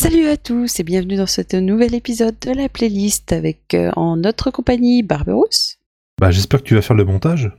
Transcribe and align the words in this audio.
Salut 0.00 0.28
à 0.28 0.36
tous 0.36 0.78
et 0.78 0.84
bienvenue 0.84 1.16
dans 1.16 1.26
ce 1.26 1.56
nouvel 1.56 1.92
épisode 1.92 2.36
de 2.46 2.52
la 2.52 2.68
playlist 2.68 3.32
avec 3.32 3.74
euh, 3.74 3.90
en 3.96 4.16
notre 4.16 4.52
compagnie 4.52 5.02
Barberousse 5.02 5.78
Bah 6.20 6.30
j'espère 6.30 6.60
que 6.60 6.68
tu 6.68 6.76
vas 6.76 6.82
faire 6.82 6.94
le 6.94 7.04
montage. 7.04 7.50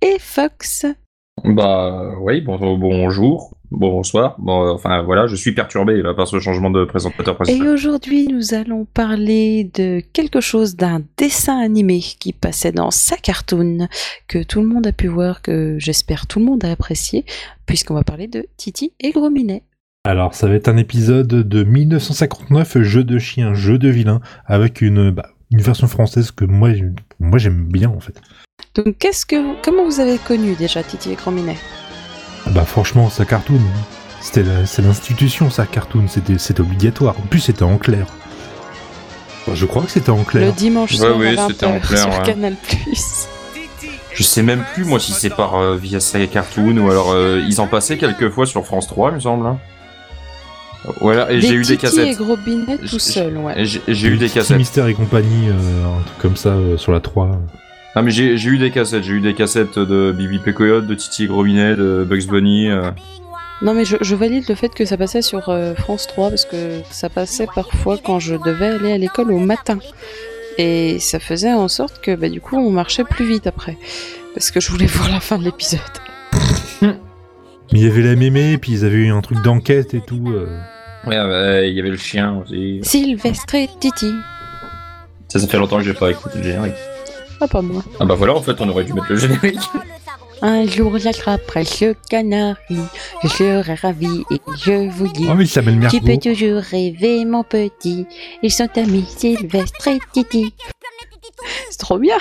et 0.00 0.16
Fox. 0.18 0.86
Bah 1.44 2.14
oui, 2.22 2.40
bon, 2.40 2.78
bonjour, 2.78 3.54
bonsoir. 3.70 4.34
Bon, 4.38 4.72
enfin 4.72 5.02
voilà, 5.02 5.26
je 5.26 5.36
suis 5.36 5.52
perturbé 5.52 6.00
là, 6.00 6.14
par 6.14 6.26
ce 6.26 6.40
changement 6.40 6.70
de 6.70 6.86
présentateur 6.86 7.34
Et 7.34 7.36
principal. 7.36 7.68
aujourd'hui 7.68 8.28
nous 8.28 8.54
allons 8.54 8.86
parler 8.86 9.70
de 9.74 10.00
quelque 10.14 10.40
chose 10.40 10.76
d'un 10.76 11.02
dessin 11.18 11.58
animé 11.58 12.00
qui 12.00 12.32
passait 12.32 12.72
dans 12.72 12.90
sa 12.90 13.18
cartoon 13.18 13.88
que 14.26 14.42
tout 14.42 14.62
le 14.62 14.68
monde 14.68 14.86
a 14.86 14.92
pu 14.92 15.08
voir, 15.08 15.42
que 15.42 15.76
j'espère 15.78 16.26
tout 16.28 16.38
le 16.38 16.46
monde 16.46 16.64
a 16.64 16.70
apprécié, 16.70 17.26
puisqu'on 17.66 17.92
va 17.92 18.04
parler 18.04 18.26
de 18.26 18.46
Titi 18.56 18.94
et 19.00 19.10
Gros 19.10 19.28
Minet. 19.28 19.64
Alors 20.06 20.34
ça 20.34 20.46
va 20.48 20.54
être 20.54 20.68
un 20.68 20.76
épisode 20.76 21.28
de 21.28 21.64
1959, 21.64 22.82
jeu 22.82 23.04
de 23.04 23.18
chien, 23.18 23.54
jeu 23.54 23.78
de 23.78 23.88
vilain, 23.88 24.20
avec 24.46 24.82
une, 24.82 25.10
bah, 25.10 25.30
une 25.50 25.62
version 25.62 25.86
française 25.86 26.30
que 26.30 26.44
moi, 26.44 26.68
moi 27.20 27.38
j'aime 27.38 27.64
bien 27.64 27.88
en 27.88 28.00
fait. 28.00 28.20
Donc 28.74 28.98
qu'est-ce 28.98 29.24
que 29.24 29.36
comment 29.62 29.84
vous 29.86 30.00
avez 30.00 30.18
connu 30.18 30.56
déjà 30.56 30.82
Titi 30.82 31.12
et 31.12 31.14
Gros 31.14 31.30
Minet 31.30 31.56
Bah 32.50 32.66
franchement, 32.66 33.08
sa 33.08 33.24
cartoon, 33.24 33.58
c'était 34.20 34.42
la- 34.42 34.66
c'est 34.66 34.82
l'institution, 34.82 35.48
sa 35.48 35.64
cartoon, 35.64 36.04
c'était 36.06 36.36
c'était 36.36 36.60
obligatoire. 36.60 37.14
En 37.18 37.22
plus 37.26 37.40
c'était 37.40 37.62
en 37.62 37.78
clair. 37.78 38.06
Bah, 39.46 39.54
je 39.54 39.64
crois 39.64 39.84
que 39.84 39.90
c'était 39.90 40.10
en 40.10 40.18
Le 40.18 40.24
clair. 40.24 40.52
dimanche 40.52 40.92
Ouais, 40.92 40.96
soir 40.98 41.16
oui, 41.16 41.34
c'était 41.48 41.64
en 41.64 41.78
20h 41.78 41.80
clair, 41.80 41.98
sur 42.00 42.10
ouais. 42.10 42.26
Canal+. 42.26 42.56
Je 44.12 44.22
sais 44.22 44.42
même 44.42 44.64
plus 44.74 44.84
moi 44.84 45.00
si 45.00 45.12
c'est 45.12 45.30
par 45.30 45.54
euh, 45.56 45.76
via 45.78 45.98
Saga 45.98 46.26
Cartoon 46.26 46.76
ou 46.76 46.90
alors 46.90 47.10
euh, 47.12 47.42
ils 47.48 47.58
en 47.62 47.66
passaient 47.66 47.96
quelques 47.96 48.28
fois 48.28 48.44
sur 48.44 48.66
France 48.66 48.86
3, 48.86 49.10
il 49.10 49.14
me 49.14 49.20
semble. 49.20 49.56
Voilà, 51.00 51.30
et 51.32 51.36
Des 51.36 51.46
j'ai 51.46 51.54
eu 51.54 51.62
des 51.62 51.62
Titi 51.62 51.72
et 51.74 51.78
cassettes. 51.78 52.18
Gros 52.18 52.36
Minet 52.46 52.78
tout 52.78 52.98
seul, 52.98 53.36
ouais. 53.38 53.64
J'ai 53.64 54.08
eu 54.08 54.16
des 54.16 54.28
cassettes. 54.28 54.58
Mystère 54.58 54.86
et 54.86 54.94
compagnie, 54.94 55.48
euh, 55.48 55.86
un 55.86 56.02
truc 56.02 56.18
comme 56.18 56.36
ça 56.36 56.50
euh, 56.50 56.76
sur 56.76 56.92
la 56.92 57.00
3. 57.00 57.40
Ah 57.96 58.02
mais 58.02 58.10
j'ai 58.10 58.34
eu 58.34 58.58
des 58.58 58.70
cassettes, 58.70 59.04
j'ai 59.04 59.12
eu 59.12 59.20
des 59.20 59.34
cassettes 59.34 59.78
de 59.78 60.12
Bibi 60.12 60.40
Coyote, 60.52 60.86
de 60.86 60.94
Titi 60.94 61.24
et 61.24 61.26
Gros 61.28 61.44
de 61.44 62.04
Bugs 62.08 62.26
Bunny. 62.28 62.68
euh. 62.68 62.90
Non 63.62 63.72
mais 63.72 63.84
je, 63.84 63.96
je 64.00 64.16
valide 64.16 64.44
le 64.48 64.56
fait 64.56 64.74
que 64.74 64.84
ça 64.84 64.96
passait 64.96 65.22
sur 65.22 65.48
euh, 65.48 65.74
France 65.74 66.08
3 66.08 66.30
parce 66.30 66.44
que 66.44 66.80
ça 66.90 67.08
passait 67.08 67.46
parfois 67.54 67.96
quand 67.96 68.18
je 68.18 68.34
devais 68.34 68.66
aller 68.66 68.92
à 68.92 68.98
l'école 68.98 69.32
au 69.32 69.38
matin. 69.38 69.78
Et 70.58 70.98
ça 70.98 71.20
faisait 71.20 71.52
en 71.52 71.68
sorte 71.68 72.00
que 72.00 72.16
bah, 72.16 72.28
du 72.28 72.40
coup 72.40 72.56
on 72.56 72.70
marchait 72.70 73.04
plus 73.04 73.26
vite 73.26 73.46
après. 73.46 73.78
Parce 74.34 74.50
que 74.50 74.60
je 74.60 74.70
voulais 74.72 74.86
voir 74.92 75.08
la 75.10 75.20
fin 75.20 75.38
de 75.38 75.44
l'épisode. 75.44 75.80
Mais 76.82 76.90
il 77.80 77.84
y 77.84 77.86
avait 77.86 78.02
la 78.02 78.16
mémé, 78.16 78.58
puis 78.58 78.72
ils 78.72 78.84
avaient 78.84 78.96
eu 78.96 79.10
un 79.10 79.20
truc 79.20 79.40
d'enquête 79.42 79.94
et 79.94 80.00
tout. 80.00 80.34
Euh. 81.06 81.10
Ouais, 81.10 81.60
ouais, 81.60 81.70
il 81.70 81.76
y 81.76 81.80
avait 81.80 81.90
le 81.90 81.96
chien 81.96 82.42
aussi. 82.42 82.80
Sylvestre 82.82 83.54
et 83.54 83.68
Titi. 83.80 84.12
Ça, 85.28 85.38
ça 85.38 85.46
fait 85.46 85.58
longtemps 85.58 85.78
que 85.78 85.84
j'ai 85.84 85.94
pas 85.94 86.10
écouté 86.10 86.38
le 86.38 86.44
générique. 86.44 86.74
Ah 87.40 87.48
pas 87.48 87.62
moi. 87.62 87.82
Ah 88.00 88.04
bah 88.04 88.14
voilà, 88.14 88.34
en 88.34 88.42
fait, 88.42 88.60
on 88.60 88.68
aurait 88.68 88.84
dû 88.84 88.92
mettre 88.92 89.06
le 89.10 89.16
générique. 89.16 89.60
Un 90.42 90.66
jour 90.66 90.98
j'attraperai 90.98 91.64
ce 91.64 91.94
canari. 92.10 92.78
Je 93.22 93.28
serai 93.28 93.74
ravi 93.74 94.24
et 94.30 94.40
je 94.58 94.90
vous 94.90 95.08
dis. 95.08 95.26
Oh 95.28 95.34
mais 95.34 95.44
il 95.44 95.48
s'appelle 95.48 95.78
Tu 95.90 96.00
peux 96.00 96.18
toujours 96.18 96.60
rêver 96.60 97.24
mon 97.24 97.44
petit. 97.44 98.06
Ils 98.42 98.52
sont 98.52 98.68
amis 98.76 99.06
Sylvestre 99.06 99.88
et 99.88 99.98
Titi. 100.12 100.54
C'est 101.70 101.78
trop 101.78 101.98
bien. 101.98 102.18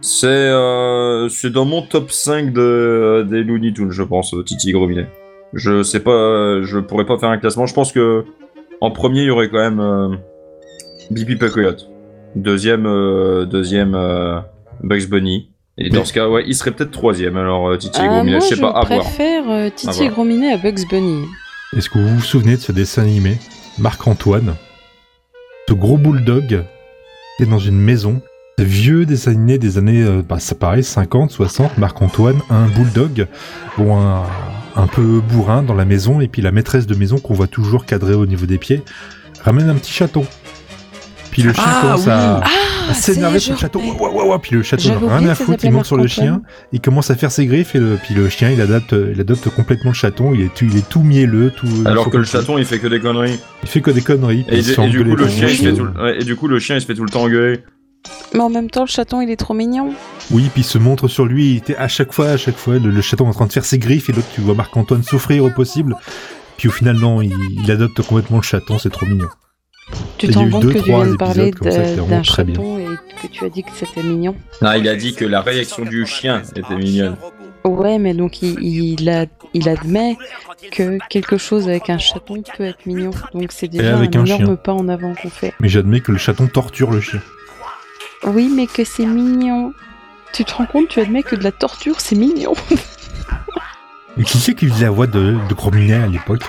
C'est 0.00 0.26
euh, 0.26 1.28
c'est 1.28 1.50
dans 1.50 1.64
mon 1.64 1.82
top 1.82 2.12
5 2.12 2.52
de, 2.52 3.26
des 3.28 3.42
Looney 3.42 3.72
Tunes, 3.72 3.90
je 3.90 4.04
pense, 4.04 4.32
euh, 4.32 4.44
Titi 4.44 4.70
Grominet. 4.70 5.08
Je 5.54 5.82
sais 5.82 6.00
pas, 6.00 6.62
je 6.62 6.78
pourrais 6.78 7.06
pas 7.06 7.18
faire 7.18 7.30
un 7.30 7.38
classement. 7.38 7.66
Je 7.66 7.74
pense 7.74 7.92
que 7.92 8.24
en 8.80 8.90
premier, 8.90 9.20
il 9.22 9.26
y 9.26 9.30
aurait 9.30 9.48
quand 9.48 9.58
même 9.58 9.80
euh, 9.80 10.08
Bibi 11.10 11.38
Coyote. 11.38 11.88
Deuxième, 12.36 12.86
euh, 12.86 13.44
deuxième 13.46 13.94
euh, 13.94 14.40
Bugs 14.82 15.06
Bunny. 15.08 15.50
Et 15.78 15.90
dans 15.90 16.04
ce 16.04 16.12
cas, 16.12 16.28
ouais, 16.28 16.44
il 16.46 16.54
serait 16.54 16.72
peut-être 16.72 16.90
troisième. 16.90 17.36
Alors, 17.36 17.68
euh, 17.68 17.76
Titi 17.76 18.00
Ah, 18.02 18.08
Grominet, 18.08 18.30
moi 18.38 18.40
je 18.40 18.54
sais 18.54 18.60
pas, 18.60 18.70
à 18.70 18.84
voir. 18.84 19.00
préfère 19.00 19.48
euh, 19.48 19.70
Titi 19.74 19.88
À 19.88 19.92
et 19.92 19.98
voir. 20.08 20.10
Gros 20.12 20.24
Minet 20.24 20.52
à 20.52 20.56
Bugs 20.56 20.84
Bunny. 20.90 21.24
Est-ce 21.76 21.88
que 21.88 21.98
vous 21.98 22.16
vous 22.16 22.20
souvenez 22.20 22.56
de 22.56 22.60
ce 22.60 22.72
dessin 22.72 23.02
animé? 23.02 23.38
Marc-Antoine, 23.78 24.54
ce 25.68 25.74
gros 25.74 25.96
bulldog, 25.96 26.64
est 27.40 27.46
dans 27.46 27.58
une 27.60 27.78
maison. 27.80 28.20
Ce 28.58 28.64
vieux 28.64 29.06
dessin 29.06 29.30
animé 29.30 29.58
des 29.58 29.78
années, 29.78 30.02
euh, 30.02 30.20
bah, 30.28 30.40
ça 30.40 30.56
paraît, 30.56 30.82
50, 30.82 31.30
60. 31.30 31.78
Marc-Antoine, 31.78 32.40
un 32.50 32.66
bulldog, 32.66 33.28
bon, 33.76 33.96
un, 34.00 34.24
un 34.78 34.86
peu 34.86 35.20
bourrin 35.20 35.62
dans 35.62 35.74
la 35.74 35.84
maison, 35.84 36.20
et 36.20 36.28
puis 36.28 36.40
la 36.40 36.52
maîtresse 36.52 36.86
de 36.86 36.94
maison 36.94 37.18
qu'on 37.18 37.34
voit 37.34 37.46
toujours 37.48 37.84
cadrée 37.84 38.14
au 38.14 38.24
niveau 38.26 38.46
des 38.46 38.58
pieds, 38.58 38.82
ramène 39.44 39.68
un 39.68 39.74
petit 39.74 39.92
chaton. 39.92 40.24
Puis 41.30 41.42
le 41.42 41.52
chien 41.52 41.62
Ah, 41.66 41.78
commence 41.82 42.04
oui. 42.06 42.10
à, 42.10 42.40
Ah, 42.42 42.90
à 42.90 42.94
s'énerver 42.94 43.38
sur 43.38 43.52
le 43.52 43.58
chaton. 43.58 43.80
reconnais. 43.80 44.00
Ouah, 44.00 44.12
ouah, 44.14 44.24
ouah. 44.28 44.38
Puis 44.38 44.56
le 44.56 44.62
chaton 44.62 45.00
n'a 45.06 45.18
rien 45.18 45.28
à 45.28 45.34
foutre, 45.34 45.62
il 45.64 45.72
monte 45.72 45.84
sur 45.84 45.96
le 45.98 46.06
chien, 46.06 46.40
il 46.72 46.80
commence 46.80 47.10
à 47.10 47.16
faire 47.16 47.30
ses 47.30 47.44
griffes, 47.46 47.74
et 47.74 47.78
le, 47.80 47.96
puis 48.02 48.14
le 48.14 48.28
chien, 48.30 48.50
il 48.50 48.60
adapte, 48.60 48.94
il 49.14 49.20
adopte 49.20 49.48
complètement 49.50 49.90
le 49.90 49.94
chaton, 49.94 50.32
il 50.34 50.40
est 50.42 50.54
tout, 50.54 50.64
il 50.64 50.76
est 50.76 50.88
tout 50.88 51.02
mielleux, 51.02 51.52
tout... 51.54 51.66
Alors 51.84 52.08
que 52.08 52.16
le 52.16 52.24
chaton, 52.24 52.56
il 52.56 52.64
fait 52.64 52.78
que 52.78 52.86
des 52.86 52.98
conneries. 53.00 53.38
il 53.62 53.68
fait 53.68 53.82
que 53.82 53.90
des 53.90 54.00
conneries. 54.00 54.46
Et, 54.48 54.56
il 54.58 54.64
se 54.64 54.72
fait 54.72 54.82
et 54.84 54.88
du 54.88 55.00
engueuler 55.00 55.10
coup, 55.10 55.16
le 55.16 55.24
par 55.26 55.32
chien, 55.34 55.48
il 55.48 55.50
son 55.50 55.56
se 55.56 55.62
fait 55.68 55.74
chien. 55.74 55.84
tout, 55.84 55.92
le- 55.98 56.02
ouais, 56.02 56.20
et 56.20 56.24
du 56.24 56.36
coup, 56.36 56.48
le 56.48 56.58
chien, 56.58 56.76
il 56.76 56.80
se 56.80 56.86
fait 56.86 56.94
tout 56.94 57.04
le 57.04 57.10
temps 57.10 57.22
engueuler. 57.24 57.60
Mais 58.34 58.40
en 58.40 58.50
même 58.50 58.70
temps, 58.70 58.82
le 58.82 58.88
chaton, 58.88 59.20
il 59.20 59.30
est 59.30 59.36
trop 59.36 59.54
mignon. 59.54 59.92
Oui, 60.30 60.50
puis 60.52 60.62
il 60.62 60.64
se 60.64 60.78
montre 60.78 61.08
sur 61.08 61.24
lui. 61.24 61.50
Il 61.52 61.56
était 61.58 61.76
à 61.76 61.88
chaque 61.88 62.12
fois, 62.12 62.28
à 62.30 62.36
chaque 62.36 62.56
fois, 62.56 62.78
le, 62.78 62.90
le 62.90 63.00
chaton 63.02 63.24
est 63.26 63.28
en 63.28 63.32
train 63.32 63.46
de 63.46 63.52
faire 63.52 63.64
ses 63.64 63.78
griffes 63.78 64.08
et 64.10 64.12
l'autre, 64.12 64.28
tu 64.34 64.40
vois 64.40 64.54
Marc-Antoine 64.54 65.02
souffrir 65.02 65.44
au 65.44 65.50
possible. 65.50 65.96
Puis 66.56 66.68
au 66.68 66.72
final, 66.72 66.96
non, 66.96 67.22
il, 67.22 67.32
il 67.62 67.70
adopte 67.70 68.02
complètement 68.02 68.38
le 68.38 68.42
chaton. 68.42 68.78
C'est 68.78 68.90
trop 68.90 69.06
mignon. 69.06 69.28
Tu 70.18 70.26
Il 70.26 70.30
y 70.30 70.34
te 70.34 70.38
a 70.38 70.42
rends 70.42 70.46
eu 70.48 70.50
compte 70.50 70.62
deux, 70.62 70.72
que 70.74 70.78
tu 70.78 70.84
trois 70.90 71.04
viens 71.04 71.12
de 71.12 71.16
parler 71.16 71.50
d'un 71.52 72.22
chaton 72.22 72.78
et 72.78 72.86
que 73.22 73.26
tu 73.32 73.44
as 73.44 73.48
dit 73.48 73.62
que 73.62 73.70
c'était 73.74 74.02
mignon. 74.02 74.34
Non, 74.60 74.72
il 74.74 74.86
a 74.88 74.96
dit 74.96 75.14
que 75.14 75.24
la 75.24 75.40
réaction 75.40 75.84
du 75.84 76.04
chien 76.06 76.42
était 76.56 76.74
mignonne. 76.74 77.16
Ouais, 77.64 77.98
mais 77.98 78.12
donc 78.14 78.42
il, 78.42 78.58
il, 78.60 79.08
a- 79.08 79.26
il 79.54 79.68
admet 79.68 80.16
que 80.72 80.98
quelque 81.08 81.38
chose 81.38 81.68
avec 81.68 81.88
un 81.90 81.98
chaton 81.98 82.42
peut 82.56 82.64
être 82.64 82.84
mignon. 82.86 83.10
Donc 83.34 83.46
c'est 83.50 83.68
déjà 83.68 83.96
avec 83.96 84.14
un 84.14 84.20
un 84.20 84.24
énorme 84.24 84.46
chien. 84.46 84.56
pas 84.56 84.72
en 84.74 84.88
avant 84.88 85.14
qu'on 85.14 85.30
fait. 85.30 85.54
Mais 85.60 85.68
j'admets 85.68 86.00
que 86.00 86.12
le 86.12 86.18
chaton 86.18 86.46
torture 86.48 86.90
le 86.90 87.00
chien. 87.00 87.20
Oui, 88.24 88.50
mais 88.54 88.66
que 88.66 88.84
c'est 88.84 89.06
mignon. 89.06 89.72
Tu 90.32 90.44
te 90.44 90.52
rends 90.54 90.66
compte, 90.66 90.88
tu 90.88 91.00
admets 91.00 91.22
que 91.22 91.36
de 91.36 91.44
la 91.44 91.52
torture, 91.52 92.00
c'est 92.00 92.16
mignon. 92.16 92.52
Et 94.18 94.24
qui 94.24 94.38
c'est 94.38 94.54
qui 94.54 94.68
faisait 94.68 94.86
la 94.86 94.90
voix 94.90 95.06
de, 95.06 95.36
de 95.48 95.94
à 96.02 96.06
l'époque? 96.08 96.42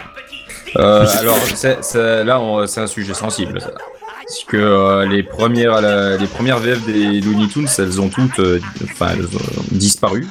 Euh, 0.77 1.05
alors, 1.19 1.37
là, 1.37 2.65
c'est 2.67 2.81
un 2.81 2.87
sujet 2.87 3.13
sensible. 3.13 3.61
Ça. 3.61 3.71
Parce 3.71 4.43
que 4.47 4.57
euh, 4.57 5.05
les 5.07 5.23
premières, 5.23 5.79
la- 5.81 6.17
les 6.17 6.27
premières 6.27 6.59
VF 6.59 6.85
des 6.85 7.21
Looney 7.21 7.47
Tunes, 7.47 7.67
elles 7.77 8.01
ont 8.01 8.09
toutes, 8.09 8.39
euh, 8.39 8.59
enfin, 8.83 9.09
elles 9.13 9.25
ont 9.25 9.63
disparu. 9.71 10.27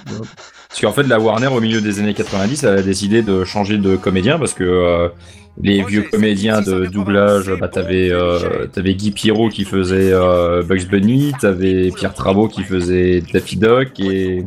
Parce 0.69 0.81
qu'en 0.81 0.93
fait, 0.93 1.05
la 1.05 1.19
Warner, 1.19 1.47
au 1.49 1.61
milieu 1.61 1.81
des 1.81 1.99
années 2.01 2.15
90, 2.15 2.63
elle 2.65 2.79
a 2.79 2.83
décidé 2.83 3.23
de 3.23 3.45
changer 3.45 3.79
de 3.79 3.97
comédien 3.97 4.39
parce 4.39 4.55
que 4.55 4.65
euh, 4.65 5.09
les 5.61 5.83
vieux 5.83 6.03
comédiens 6.03 6.61
de 6.61 6.87
doublage, 6.87 7.53
bah, 7.59 7.69
t'avais, 7.69 8.11
euh, 8.11 8.67
t'avais 8.67 8.95
Guy 8.95 9.11
Pierrot 9.11 9.49
qui 9.49 9.65
faisait 9.65 10.13
euh, 10.13 10.63
Bugs 10.63 10.87
Bunny, 10.91 11.33
t'avais 11.41 11.91
Pierre 11.91 12.15
Trabot 12.15 12.49
qui 12.49 12.63
faisait 12.63 13.23
Daffy 13.33 13.57
Duck 13.57 13.99
et 14.01 14.45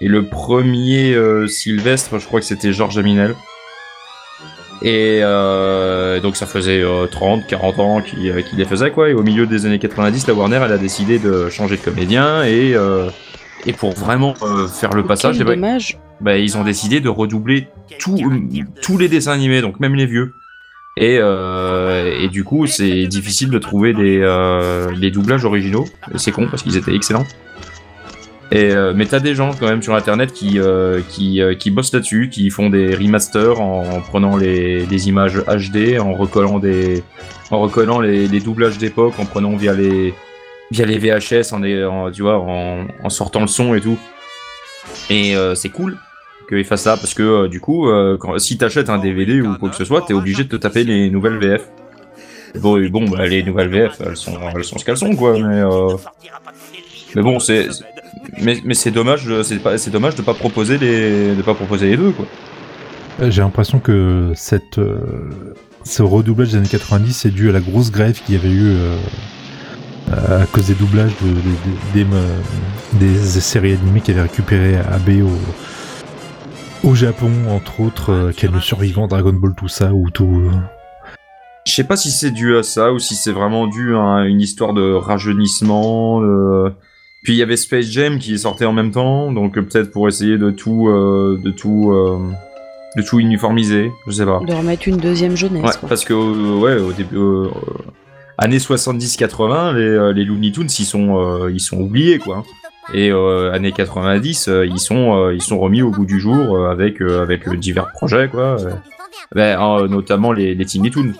et 0.00 0.08
le 0.08 0.26
premier 0.26 1.14
euh, 1.14 1.46
Sylvestre, 1.46 2.18
je 2.18 2.26
crois 2.26 2.40
que 2.40 2.46
c'était 2.46 2.72
Georges 2.72 2.98
Aminel. 2.98 3.34
Et 4.82 5.20
euh, 5.22 6.20
donc 6.20 6.36
ça 6.36 6.46
faisait 6.46 6.82
euh, 6.82 7.06
30, 7.06 7.46
40 7.46 7.78
ans 7.78 8.02
qu'il 8.02 8.28
euh, 8.30 8.42
qu'il 8.42 8.58
les 8.58 8.64
faisait 8.64 8.90
quoi. 8.90 9.08
Et 9.08 9.14
au 9.14 9.22
milieu 9.22 9.46
des 9.46 9.66
années 9.66 9.78
90, 9.78 10.26
la 10.26 10.34
Warner 10.34 10.60
elle 10.64 10.72
a 10.72 10.78
décidé 10.78 11.18
de 11.18 11.48
changer 11.48 11.76
de 11.76 11.82
comédien 11.82 12.42
et 12.44 12.74
euh, 12.74 13.08
et 13.66 13.72
pour 13.72 13.92
vraiment 13.92 14.34
euh, 14.42 14.66
faire 14.66 14.90
le 14.90 15.04
passage, 15.04 15.38
Quel 15.38 15.42
eh 15.42 15.50
ben, 15.50 15.54
dommage. 15.54 15.98
Bah, 16.24 16.38
ils 16.38 16.56
ont 16.56 16.64
décidé 16.64 17.00
de 17.00 17.08
redoubler 17.08 17.68
tout- 17.98 18.18
tous 18.82 18.98
les 18.98 19.08
dessins 19.08 19.32
animés, 19.32 19.60
donc 19.60 19.78
même 19.78 19.94
les 19.94 20.06
vieux. 20.06 20.32
Et, 20.96 21.18
euh, 21.20 22.28
du 22.28 22.44
coup, 22.44 22.66
c'est 22.66 23.06
difficile 23.06 23.50
de 23.50 23.58
trouver 23.58 23.92
des, 23.92 24.20
euh, 24.22 25.10
doublages 25.10 25.44
originaux. 25.44 25.84
C'est 26.16 26.32
con 26.32 26.48
parce 26.50 26.62
qu'ils 26.62 26.76
étaient 26.76 26.94
excellents. 26.94 27.26
Euh, 28.54 28.92
mais 28.94 29.06
t'as 29.06 29.20
des 29.20 29.34
gens 29.34 29.50
quand 29.58 29.66
même 29.66 29.82
sur 29.82 29.94
internet 29.94 30.32
qui, 30.32 30.60
euh, 30.60 31.00
euh, 31.20 31.54
bossent 31.72 31.92
là-dessus, 31.92 32.28
qui 32.30 32.50
font 32.50 32.70
des 32.70 32.94
remasters 32.94 33.60
en, 33.60 33.88
en 33.96 34.00
prenant 34.00 34.36
les, 34.36 35.08
images 35.08 35.38
HD, 35.46 35.98
en 35.98 36.12
recollant 36.14 36.58
les, 36.60 37.02
doublages 38.40 38.78
d'époque, 38.78 39.14
en 39.18 39.24
prenant 39.24 39.56
via 39.56 39.72
les, 39.72 40.14
via 40.70 40.86
les 40.86 40.98
VHS, 40.98 41.52
en, 41.52 43.08
sortant 43.08 43.40
le 43.40 43.46
son 43.48 43.74
et 43.74 43.80
tout. 43.80 43.98
Et 45.10 45.36
euh, 45.36 45.54
c'est 45.54 45.70
cool 45.70 45.96
qu'ils 46.48 46.64
fassent 46.64 46.82
ça 46.82 46.96
parce 46.96 47.14
que 47.14 47.22
euh, 47.22 47.48
du 47.48 47.60
coup, 47.60 47.88
euh, 47.88 48.16
si 48.38 48.56
t'achètes 48.58 48.90
un 48.90 48.98
DVD 48.98 49.40
ou 49.40 49.54
quoi 49.58 49.68
que 49.70 49.76
ce 49.76 49.84
soit, 49.84 50.02
t'es 50.02 50.14
obligé 50.14 50.44
de 50.44 50.48
te 50.48 50.56
taper 50.56 50.84
les 50.84 51.10
nouvelles 51.10 51.38
VF. 51.38 51.62
Bon, 52.60 52.78
bon, 52.88 53.04
bah, 53.08 53.26
les 53.26 53.42
nouvelles 53.42 53.68
VF, 53.68 54.00
elles 54.06 54.16
sont, 54.16 54.38
elles 54.54 54.62
sont 54.64 54.78
ce 54.78 54.84
qu'elles 54.84 54.96
sont, 54.96 55.14
quoi. 55.16 55.32
Mais, 55.38 55.60
euh, 55.60 55.96
mais 57.16 57.22
bon, 57.22 57.38
c'est, 57.40 57.68
mais, 58.40 58.58
mais 58.64 58.74
c'est 58.74 58.90
dommage, 58.92 59.26
c'est 59.42 59.58
pas, 59.60 59.76
c'est 59.78 59.90
dommage 59.90 60.14
de 60.14 60.22
pas 60.22 60.34
proposer 60.34 60.78
les, 60.78 61.34
de 61.34 61.42
pas 61.42 61.54
proposer 61.54 61.88
les 61.90 61.96
deux, 61.96 62.12
quoi. 62.12 62.26
J'ai 63.28 63.42
l'impression 63.42 63.78
que 63.80 64.32
cette 64.34 64.80
ce 65.84 66.02
redoublage 66.02 66.48
des 66.50 66.56
années 66.56 66.66
90 66.68 67.12
c'est 67.12 67.30
dû 67.30 67.48
à 67.50 67.52
la 67.52 67.60
grosse 67.60 67.90
grève 67.92 68.18
qu'il 68.24 68.34
y 68.34 68.38
avait 68.38 68.50
eu 68.50 68.74
à 70.12 70.46
cause 70.46 70.66
des 70.66 70.74
doublages 70.74 71.12
de, 71.22 71.28
de- 71.28 72.04
de- 72.04 72.08
des, 72.98 73.06
des 73.06 73.40
séries 73.40 73.72
animées 73.72 74.00
qui 74.00 74.10
avaient 74.12 74.22
récupéré 74.22 74.76
AB 74.76 75.22
au, 75.22 75.30
au 76.84 76.94
Japon, 76.94 77.30
entre 77.50 77.80
autres, 77.80 78.10
euh, 78.12 78.32
Ken 78.36 78.52
le 78.52 78.60
Survivant, 78.60 79.06
Dragon 79.06 79.32
Ball, 79.32 79.54
tout 79.56 79.68
ça, 79.68 79.92
ou 79.92 80.10
tout. 80.10 80.42
euh, 80.46 80.50
Je 81.66 81.72
sais 81.72 81.84
pas 81.84 81.96
si 81.96 82.10
c'est 82.10 82.30
dû 82.30 82.56
à 82.56 82.62
ça 82.62 82.92
ou 82.92 82.98
si 82.98 83.14
c'est 83.14 83.32
vraiment 83.32 83.66
dû 83.66 83.96
à 83.96 84.24
une 84.26 84.40
histoire 84.40 84.74
de 84.74 84.92
rajeunissement. 84.92 86.20
de- 86.20 86.72
Puis 87.22 87.32
il 87.32 87.36
y 87.38 87.42
avait 87.42 87.56
Space 87.56 87.86
Jam 87.86 88.18
qui 88.18 88.38
sortait 88.38 88.66
en 88.66 88.72
même 88.74 88.90
temps, 88.90 89.32
donc 89.32 89.56
euh, 89.56 89.62
peut-être 89.62 89.90
pour 89.90 90.06
essayer 90.08 90.36
de 90.36 90.50
tout, 90.50 90.88
euh, 90.88 91.40
de 91.42 91.50
tout, 91.50 91.90
euh, 91.92 92.18
de 92.98 93.02
tout 93.02 93.18
uniformiser, 93.18 93.90
je 94.06 94.12
sais 94.12 94.26
pas. 94.26 94.40
De 94.46 94.52
remettre 94.52 94.86
une 94.88 94.98
deuxième 94.98 95.34
jeunesse. 95.36 95.62
Ouais, 95.64 95.70
quoi. 95.80 95.88
parce 95.88 96.04
que 96.04 96.12
euh, 96.12 96.58
ouais, 96.58 96.76
au 96.76 96.92
début, 96.92 97.16
euh, 97.16 97.46
euh, 97.46 97.50
années 98.36 98.58
70-80, 98.58 99.72
les, 99.74 99.80
euh, 99.82 100.12
les 100.12 100.24
Looney 100.26 100.52
Tunes 100.52 100.68
ils 100.78 100.84
sont, 100.84 101.18
euh, 101.18 101.50
ils 101.50 101.60
sont 101.60 101.78
oubliés 101.80 102.18
quoi. 102.18 102.44
Et 102.92 103.10
euh, 103.10 103.50
années 103.52 103.72
90, 103.72 104.48
euh, 104.48 104.66
ils 104.66 104.78
sont, 104.78 105.16
euh, 105.16 105.34
ils 105.34 105.42
sont 105.42 105.58
remis 105.58 105.80
au 105.82 105.90
goût 105.90 106.04
du 106.04 106.20
jour 106.20 106.56
euh, 106.56 106.70
avec, 106.70 107.00
euh, 107.00 107.22
avec 107.22 107.48
euh, 107.48 107.56
divers 107.56 107.88
projets 107.92 108.28
quoi. 108.28 108.56
euh, 109.36 109.88
notamment 109.88 110.32
les, 110.32 110.54
les 110.54 110.64
Tiny 110.66 110.90
Toons. 110.90 111.12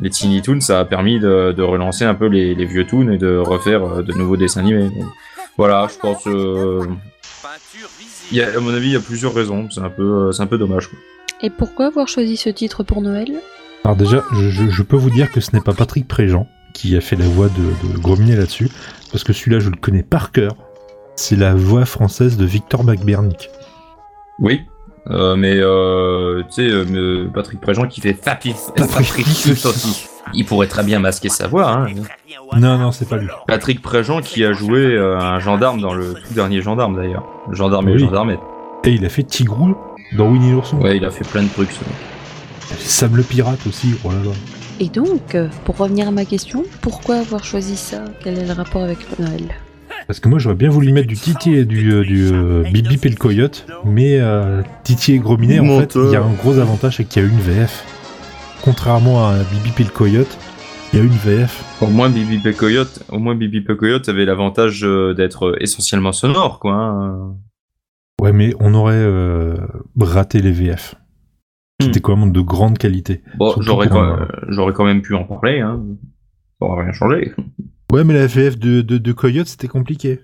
Les 0.00 0.08
Tiny 0.10 0.40
Toons, 0.40 0.60
ça 0.60 0.80
a 0.80 0.84
permis 0.86 1.20
de, 1.20 1.52
de 1.52 1.62
relancer 1.62 2.04
un 2.04 2.14
peu 2.14 2.26
les, 2.26 2.54
les 2.54 2.64
vieux 2.64 2.86
Toons 2.86 3.10
et 3.10 3.18
de 3.18 3.36
refaire 3.36 3.84
euh, 3.84 4.02
de 4.02 4.12
nouveaux 4.14 4.38
dessins 4.38 4.60
animés. 4.60 4.84
Donc, 4.88 5.04
voilà, 5.58 5.86
je 5.92 5.98
pense. 5.98 6.26
euh, 6.26 6.82
il 8.32 8.38
y 8.38 8.42
a, 8.42 8.56
à 8.56 8.60
mon 8.60 8.72
avis, 8.72 8.88
il 8.88 8.92
y 8.92 8.96
a 8.96 9.00
plusieurs 9.00 9.34
raisons. 9.34 9.68
C'est 9.70 9.80
un 9.82 9.90
peu, 9.90 10.02
euh, 10.28 10.32
c'est 10.32 10.42
un 10.42 10.46
peu 10.46 10.56
dommage. 10.56 10.88
Quoi. 10.88 10.98
Et 11.42 11.50
pourquoi 11.50 11.86
avoir 11.86 12.08
choisi 12.08 12.36
ce 12.38 12.48
titre 12.48 12.82
pour 12.82 13.02
Noël? 13.02 13.30
Alors 13.84 13.96
déjà, 13.96 14.24
je, 14.32 14.48
je- 14.48 14.70
je 14.70 14.82
peux 14.82 14.96
vous 14.96 15.10
dire 15.10 15.30
que 15.30 15.40
ce 15.40 15.50
n'est 15.52 15.60
pas 15.60 15.72
Patrick 15.74 16.06
Préjean 16.08 16.46
qui 16.74 16.96
a 16.96 17.00
fait 17.00 17.16
la 17.16 17.26
voix 17.26 17.48
de, 17.48 17.88
de 17.92 17.98
Grominet 17.98 18.36
là-dessus, 18.36 18.70
parce 19.12 19.24
que 19.24 19.32
celui-là, 19.32 19.58
je 19.60 19.70
le 19.70 19.76
connais 19.76 20.02
par 20.02 20.32
cœur. 20.32 20.54
C'est 21.16 21.36
la 21.36 21.54
voix 21.54 21.84
française 21.84 22.36
de 22.36 22.44
Victor 22.46 22.84
McBernick. 22.84 23.50
Oui. 24.38 24.62
Euh, 25.08 25.34
mais 25.34 25.54
euh, 25.56 26.42
tu 26.44 26.52
sais, 26.52 26.70
euh, 26.70 26.84
me- 26.84 27.30
Patrick 27.32 27.60
Préjean 27.60 27.86
qui 27.88 28.00
fait 28.00 28.12
Patrick. 28.12 28.54
Il 30.34 30.44
pourrait 30.44 30.66
très 30.66 30.82
bien 30.84 30.98
masquer 31.00 31.28
sa 31.28 31.46
voix. 31.48 31.70
Hein. 31.70 31.86
Non, 32.56 32.78
non, 32.78 32.92
c'est 32.92 33.08
pas 33.08 33.16
lui. 33.16 33.28
Patrick 33.46 33.82
Préjean 33.82 34.20
qui 34.20 34.44
a 34.44 34.52
joué 34.52 34.78
euh, 34.80 35.18
un 35.18 35.38
gendarme 35.40 35.80
dans 35.80 35.94
le 35.94 36.14
tout 36.14 36.34
dernier 36.34 36.60
gendarme 36.62 36.96
d'ailleurs. 36.96 37.24
Le 37.48 37.56
gendarme 37.56 37.88
et 37.88 37.98
gendarmette. 37.98 38.40
Et 38.84 38.90
il 38.92 39.04
a 39.04 39.08
fait 39.08 39.24
Tigrou 39.24 39.74
dans 40.16 40.28
Winnie 40.28 40.52
l'ourson. 40.52 40.78
Ouais, 40.80 40.96
il 40.96 41.04
a 41.04 41.10
fait 41.10 41.26
plein 41.26 41.42
de 41.42 41.48
trucs. 41.48 41.72
ça. 41.72 41.80
Sam 42.78 43.16
le 43.16 43.22
pirate 43.22 43.66
aussi, 43.66 43.94
oh 44.04 44.10
là 44.10 44.18
là. 44.24 44.30
Et 44.82 44.88
donc, 44.88 45.34
euh, 45.34 45.48
pour 45.66 45.76
revenir 45.76 46.08
à 46.08 46.10
ma 46.10 46.24
question, 46.24 46.64
pourquoi 46.80 47.16
avoir 47.16 47.44
choisi 47.44 47.76
ça? 47.76 48.02
Quel 48.24 48.38
est 48.38 48.46
le 48.46 48.52
rapport 48.54 48.82
avec 48.82 48.96
Noël? 49.18 49.42
Parce 50.06 50.18
que 50.20 50.28
moi 50.28 50.38
j'aurais 50.38 50.56
bien 50.56 50.70
voulu 50.70 50.90
mettre 50.92 51.06
du 51.06 51.14
Titi 51.16 51.54
et 51.54 51.64
du, 51.66 51.92
euh, 51.92 52.02
du 52.02 52.32
euh, 52.32 52.62
Bip 52.72 52.88
Bip 52.88 53.04
et 53.04 53.10
le 53.10 53.16
Coyote, 53.16 53.66
mais 53.84 54.18
euh, 54.18 54.62
Titi 54.82 55.12
et 55.12 55.18
Grominet, 55.18 55.60
en 55.60 55.78
fait, 55.80 55.94
il 55.94 56.10
y 56.10 56.16
a 56.16 56.22
un 56.22 56.32
gros 56.32 56.58
avantage, 56.58 56.96
c'est 56.96 57.04
qu'il 57.04 57.22
y 57.22 57.26
a 57.26 57.28
une 57.28 57.38
VF. 57.38 57.84
Contrairement 58.62 59.28
à 59.28 59.36
Bip 59.38 59.62
Bip 59.62 59.80
et 59.80 59.84
le 59.84 59.90
Coyote, 59.90 60.38
il 60.92 60.98
y 60.98 61.02
a 61.02 61.04
une 61.04 61.10
VF. 61.10 61.62
Au 61.82 61.86
moins 61.86 62.08
Bibi 62.08 62.38
P 62.38 62.54
Coyote, 62.54 63.02
au 63.10 63.18
moins 63.18 63.38
Coyote 63.78 64.08
avait 64.08 64.24
l'avantage 64.24 64.80
d'être 65.16 65.56
essentiellement 65.60 66.12
sonore, 66.12 66.58
quoi. 66.58 66.72
hein. 66.74 67.36
Ouais, 68.20 68.32
mais 68.32 68.54
on 68.60 68.74
aurait 68.74 68.94
euh, 68.96 69.56
raté 70.00 70.40
les 70.40 70.52
VF. 70.52 70.94
C'était 71.80 72.00
quand 72.00 72.16
même 72.16 72.32
de 72.32 72.40
grande 72.40 72.78
qualité. 72.78 73.22
Bon, 73.38 73.48
Surtout 73.50 73.62
j'aurais 73.62 73.88
pour 73.88 73.96
quand, 73.98 74.02
un- 74.04 74.22
euh, 74.22 74.26
j'aurais 74.48 74.72
quand 74.72 74.84
même 74.84 75.02
pu 75.02 75.14
en 75.14 75.24
parler. 75.24 75.60
Hein. 75.60 75.82
Ça 76.60 76.66
aurait 76.66 76.84
rien 76.84 76.92
changé. 76.92 77.32
Ouais, 77.92 78.04
mais 78.04 78.14
la 78.14 78.26
VF 78.26 78.58
de, 78.58 78.82
de, 78.82 78.98
de 78.98 79.12
Coyote, 79.12 79.46
c'était 79.48 79.68
compliqué. 79.68 80.20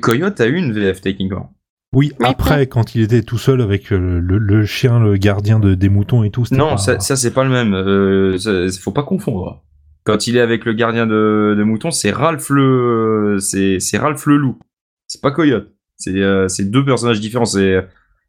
Coyote 0.00 0.40
a 0.40 0.46
eu 0.46 0.56
une 0.56 0.72
VF 0.72 1.00
techniquement. 1.02 1.52
Oui, 1.94 2.12
Mais 2.18 2.26
après, 2.26 2.66
quand 2.66 2.94
il 2.96 3.02
était 3.02 3.22
tout 3.22 3.38
seul 3.38 3.60
avec 3.60 3.92
euh, 3.92 4.18
le, 4.20 4.38
le 4.38 4.64
chien, 4.64 4.98
le 4.98 5.16
gardien 5.16 5.60
de, 5.60 5.74
des 5.74 5.88
moutons 5.88 6.24
et 6.24 6.30
tout, 6.30 6.44
Non, 6.50 6.70
pas- 6.70 6.76
ça, 6.78 6.98
ça 7.00 7.14
c'est 7.16 7.32
pas 7.32 7.44
le 7.44 7.50
même. 7.50 7.72
Euh, 7.74 8.36
ça- 8.38 8.66
faut 8.80 8.90
pas 8.90 9.04
confondre. 9.04 9.62
Quand 10.02 10.26
il 10.26 10.36
est 10.36 10.40
avec 10.40 10.64
le 10.64 10.72
gardien 10.72 11.06
de, 11.06 11.54
de 11.56 11.62
mouton, 11.62 11.90
c'est 11.92 12.10
Ralph 12.10 12.50
le, 12.50 13.36
c'est, 13.40 13.78
Ralph 13.96 14.26
le 14.26 14.36
loup. 14.38 14.58
C'est 15.06 15.20
pas 15.22 15.30
Coyote. 15.30 15.70
C'est, 15.96 16.16
euh, 16.20 16.48
c'est 16.48 16.68
deux 16.70 16.84
personnages 16.84 17.20
différents. 17.20 17.44
C'est 17.44 17.86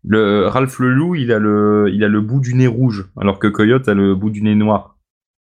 le 0.08 0.48
Ralph 0.48 0.80
le 0.80 0.92
loup, 0.92 1.16
il 1.16 1.32
a 1.32 1.40
le, 1.40 1.90
il 1.92 2.04
a 2.04 2.08
le 2.08 2.22
bout 2.22 2.40
du 2.40 2.54
nez 2.54 2.68
rouge, 2.68 3.10
alors 3.20 3.40
que 3.40 3.48
Coyote 3.48 3.88
a 3.88 3.94
le 3.94 4.16
bout 4.16 4.30
du 4.30 4.42
nez 4.42 4.56
noir. 4.56 4.98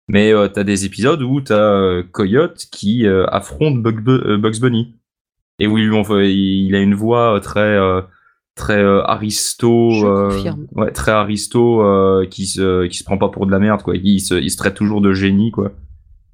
Mais 0.08 0.32
euh, 0.32 0.48
t'as 0.48 0.64
des 0.64 0.84
épisodes 0.84 1.22
où 1.22 1.40
t'as 1.40 1.54
euh, 1.54 2.02
Coyote 2.02 2.66
qui 2.70 3.06
euh, 3.06 3.24
affronte 3.28 3.82
Bug- 3.82 4.02
Bu- 4.02 4.10
euh, 4.26 4.36
Bugs 4.36 4.60
Bunny. 4.60 4.96
Et 5.58 5.66
où 5.66 5.78
il, 5.78 6.74
a 6.74 6.80
une 6.80 6.94
voix 6.94 7.36
euh, 7.36 7.40
très 7.40 7.60
euh, 7.60 8.00
très 8.56 8.82
aristo 8.82 9.90
euh, 10.04 10.30
ouais 10.72 10.90
très 10.90 11.12
aristo 11.12 11.82
euh, 11.82 12.26
qui 12.26 12.46
se 12.46 12.86
qui 12.86 12.98
se 12.98 13.04
prend 13.04 13.16
pas 13.16 13.28
pour 13.28 13.46
de 13.46 13.52
la 13.52 13.58
merde 13.58 13.82
quoi. 13.82 13.94
Il 13.96 14.20
se, 14.20 14.34
il 14.34 14.50
se 14.50 14.56
traite 14.56 14.74
toujours 14.74 15.00
de 15.00 15.12
génie 15.12 15.50
quoi. 15.50 15.72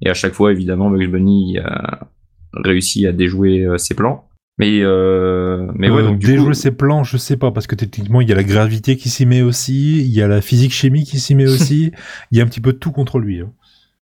Et 0.01 0.09
à 0.09 0.13
chaque 0.13 0.33
fois 0.33 0.51
évidemment 0.51 0.89
Bugs 0.89 1.07
Bunny 1.07 1.59
a 1.59 2.09
réussi 2.53 3.05
à 3.07 3.11
déjouer 3.11 3.67
ses 3.77 3.93
plans 3.93 4.28
mais 4.59 4.81
euh, 4.83 5.65
mais 5.75 5.89
ouais 5.89 6.01
Euh, 6.01 6.03
donc 6.03 6.19
du 6.19 6.27
déjouer 6.27 6.47
coup, 6.47 6.53
ses 6.53 6.71
plans, 6.71 7.03
je 7.03 7.17
sais 7.17 7.37
pas, 7.37 7.51
parce 7.51 7.65
que 7.65 7.75
techniquement, 7.75 8.21
il 8.21 8.29
y 8.29 8.31
a 8.31 8.35
la 8.35 8.43
gravité 8.43 8.97
qui 8.97 9.09
s'y 9.09 9.25
met 9.25 9.41
aussi, 9.41 9.99
il 10.01 10.11
y 10.13 10.21
a 10.21 10.27
la 10.27 10.41
physique-chimie 10.41 11.05
qui 11.05 11.19
s'y 11.19 11.33
met 11.33 11.45
aussi, 11.49 11.91
il 12.31 12.37
y 12.37 12.41
a 12.41 12.43
un 12.43 12.47
petit 12.47 12.61
peu 12.61 12.73
de 12.73 12.77
tout 12.77 12.91
contre 12.91 13.19
lui. 13.19 13.39
hein. 13.41 13.51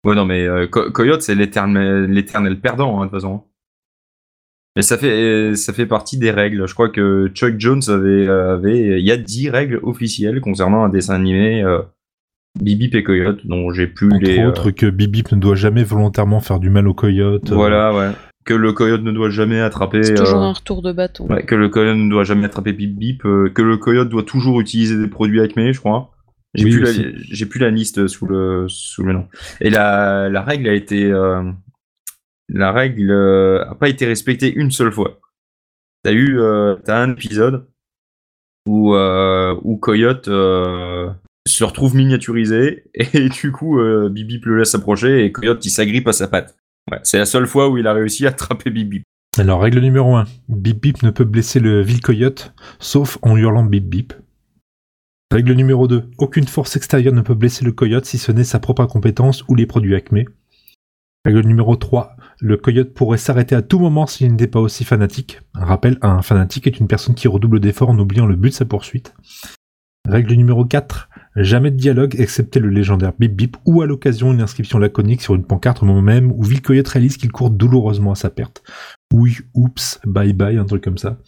ouais 0.06 0.16
non 0.16 0.26
mais 0.26 0.48
euh, 0.48 0.68
Co- 0.68 0.90
Coyote 0.92 1.22
c'est 1.22 1.36
l'éternel 1.36 2.60
perdant 2.62 3.02
hein, 3.02 3.06
de 3.06 3.10
toute 3.12 3.20
façon 3.20 3.44
mais 4.76 4.84
ça 4.84 4.98
fait 4.98 5.56
ça 5.56 5.74
fait 5.74 5.88
partie 5.88 6.18
des 6.18 6.32
règles 6.32 6.68
je 6.68 6.74
crois 6.74 6.90
que 6.90 7.30
Chuck 7.34 7.56
Jones 7.60 7.82
avait 7.90 8.28
avait 8.30 9.00
il 9.00 9.06
y 9.06 9.12
a 9.12 9.18
10 9.18 9.50
règles 9.50 9.80
officielles 9.84 10.40
concernant 10.40 10.84
un 10.84 10.90
dessin 10.90 11.16
animé 11.16 11.64
euh, 11.64 11.82
Bibi 12.62 12.90
et 12.94 13.04
Coyote 13.04 13.46
dont 13.46 13.72
j'ai 13.72 13.88
plus 13.88 14.14
Entre 14.14 14.24
les 14.24 14.40
euh, 14.40 14.48
autres, 14.50 14.72
que 14.72 14.86
Bibip 14.88 15.32
ne 15.32 15.40
doit 15.40 15.56
jamais 15.56 15.84
volontairement 15.84 16.40
faire 16.40 16.60
du 16.60 16.70
mal 16.70 16.88
au 16.88 16.94
coyote. 16.94 17.52
Voilà, 17.52 17.94
ouais. 17.94 18.10
Que 18.48 18.54
le 18.54 18.72
coyote 18.72 19.02
ne 19.04 19.12
doit 19.12 19.30
jamais 19.30 19.60
attraper. 19.60 20.04
C'est 20.04 20.16
toujours 20.16 20.40
euh, 20.42 20.46
un 20.46 20.54
retour 20.54 20.82
de 20.82 20.94
bâton. 20.94 21.28
ouais, 21.28 21.44
que 21.46 21.54
le 21.54 21.68
coyote 21.68 21.98
ne 21.98 22.10
doit 22.10 22.24
jamais 22.24 22.46
attraper 22.46 22.72
Bip 22.72 22.96
Bip. 22.98 23.26
euh, 23.26 23.50
que 23.50 23.62
le 23.62 23.76
coyote 23.78 24.08
doit 24.10 24.24
toujours 24.24 24.62
utiliser 24.62 24.98
des 24.98 25.08
produits 25.10 25.42
Acme, 25.42 25.72
je 25.74 25.80
crois. 25.80 26.12
J'ai 26.56 26.64
Oui, 26.66 26.72
plus, 26.72 26.82
la, 26.84 26.90
aussi. 26.90 27.06
j'ai 27.30 27.46
plus 27.46 27.60
la 27.60 27.70
liste 27.70 28.08
sous 28.08 28.26
le, 28.26 28.66
sous 28.70 29.04
le 29.04 29.12
nom. 29.14 29.28
Et 29.60 29.70
la, 29.70 30.30
la 30.30 30.42
règle 30.42 30.70
a 30.70 30.74
été. 30.74 31.12
euh, 31.12 31.44
la 32.48 32.72
règle 32.72 33.12
euh, 33.12 33.66
a 33.70 33.76
pas 33.76 33.90
été 33.90 34.06
respectée 34.06 34.54
une 34.54 34.72
seule 34.72 34.92
fois. 34.94 35.20
T'as 36.04 36.14
eu. 36.14 36.40
euh, 36.40 36.76
T'as 36.86 37.02
un 37.04 37.12
épisode 37.12 37.68
où, 38.66 38.94
euh, 38.96 39.56
où 39.64 39.76
Coyote 39.78 40.30
euh, 40.30 41.10
se 41.46 41.64
retrouve 41.66 41.96
miniaturisé 41.98 42.86
et 42.94 43.28
du 43.42 43.52
coup 43.52 43.80
euh, 43.80 44.08
Bip 44.10 44.28
Bip 44.28 44.46
le 44.46 44.58
laisse 44.60 44.74
approcher 44.76 45.26
et 45.26 45.32
Coyote 45.34 45.66
il 45.66 45.70
s'agrippe 45.70 46.08
à 46.08 46.14
sa 46.14 46.28
patte. 46.28 46.56
C'est 47.04 47.18
la 47.18 47.26
seule 47.26 47.48
fois 47.48 47.70
où 47.70 47.78
il 47.78 47.88
a 47.88 47.94
réussi 47.94 48.26
à 48.26 48.30
attraper 48.30 48.70
Bip 48.70 48.90
Bip. 48.90 49.04
Alors, 49.38 49.62
règle 49.62 49.80
numéro 49.80 50.16
1. 50.16 50.26
Bip 50.50 50.82
Bip 50.82 51.04
ne 51.04 51.12
peut 51.12 51.26
blesser 51.26 51.60
le 51.60 51.82
vil 51.82 52.02
coyote, 52.02 52.54
sauf 52.80 53.18
en 53.22 53.36
hurlant 53.36 53.64
Bip 53.64 53.86
Bip. 53.86 54.14
Règle 55.32 55.54
numéro 55.54 55.88
2. 55.88 56.10
Aucune 56.18 56.48
force 56.48 56.76
extérieure 56.78 57.14
ne 57.14 57.22
peut 57.22 57.36
blesser 57.36 57.66
le 57.66 57.74
coyote 57.74 58.06
si 58.06 58.18
ce 58.18 58.32
n'est 58.32 58.46
sa 58.46 58.60
propre 58.60 58.86
compétence 58.86 59.44
ou 59.50 59.56
les 59.56 59.66
produits 59.66 59.96
Acme. 59.96 60.24
Règle 61.26 61.42
numéro 61.42 61.76
3. 61.76 62.16
Le 62.40 62.56
coyote 62.56 62.94
pourrait 62.94 63.18
s'arrêter 63.18 63.54
à 63.54 63.62
tout 63.62 63.80
moment 63.80 64.08
s'il 64.08 64.32
n'était 64.32 64.48
pas 64.48 64.62
aussi 64.62 64.86
fanatique. 64.86 65.42
Rappel, 65.54 65.98
un 66.02 66.22
fanatique 66.22 66.68
est 66.68 66.80
une 66.80 66.88
personne 66.88 67.16
qui 67.16 67.28
redouble 67.28 67.60
d'efforts 67.60 67.90
en 67.90 68.00
oubliant 68.00 68.26
le 68.26 68.38
but 68.38 68.50
de 68.50 68.56
sa 68.56 68.66
poursuite. 68.66 69.14
Règle 70.08 70.36
numéro 70.36 70.64
4. 70.64 71.10
Jamais 71.40 71.70
de 71.70 71.76
dialogue 71.78 72.16
excepté 72.18 72.60
le 72.60 72.70
légendaire 72.70 73.14
Bip 73.20 73.36
Bip 73.36 73.58
ou 73.66 73.84
à 73.84 73.86
l'occasion 73.86 74.34
une 74.34 74.42
inscription 74.42 74.80
laconique 74.80 75.22
sur 75.22 75.36
une 75.36 75.44
pancarte 75.44 75.84
au 75.84 75.86
moment 75.86 76.02
même 76.02 76.32
où 76.32 76.42
Vil 76.42 76.64
Coyote 76.64 76.88
réalise 76.88 77.16
qu'il 77.18 77.32
court 77.32 77.52
douloureusement 77.52 78.12
à 78.12 78.16
sa 78.16 78.32
perte. 78.32 78.64
Oui, 79.14 79.38
oups, 79.54 80.00
bye 80.04 80.34
bye, 80.34 80.58
un 80.58 80.66
truc 80.66 80.84
comme 80.84 80.98
ça. 80.98 81.20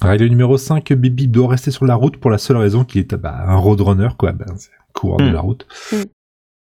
Règle 0.00 0.26
numéro 0.26 0.56
5, 0.56 0.94
Bip 0.94 1.14
Bip 1.14 1.30
doit 1.30 1.48
rester 1.48 1.70
sur 1.70 1.84
la 1.84 1.94
route 1.94 2.16
pour 2.16 2.30
la 2.30 2.38
seule 2.38 2.56
raison 2.56 2.84
qu'il 2.84 3.02
est 3.02 3.14
bah, 3.16 3.44
un 3.46 3.56
roadrunner, 3.56 4.08
quoi, 4.16 4.32
ben, 4.32 4.46
c'est 4.56 4.70
un 4.70 4.92
coureur 4.94 5.18
de 5.18 5.28
Hmm. 5.28 5.32
la 5.32 5.40
route. 5.40 5.66
Hmm. 5.92 6.04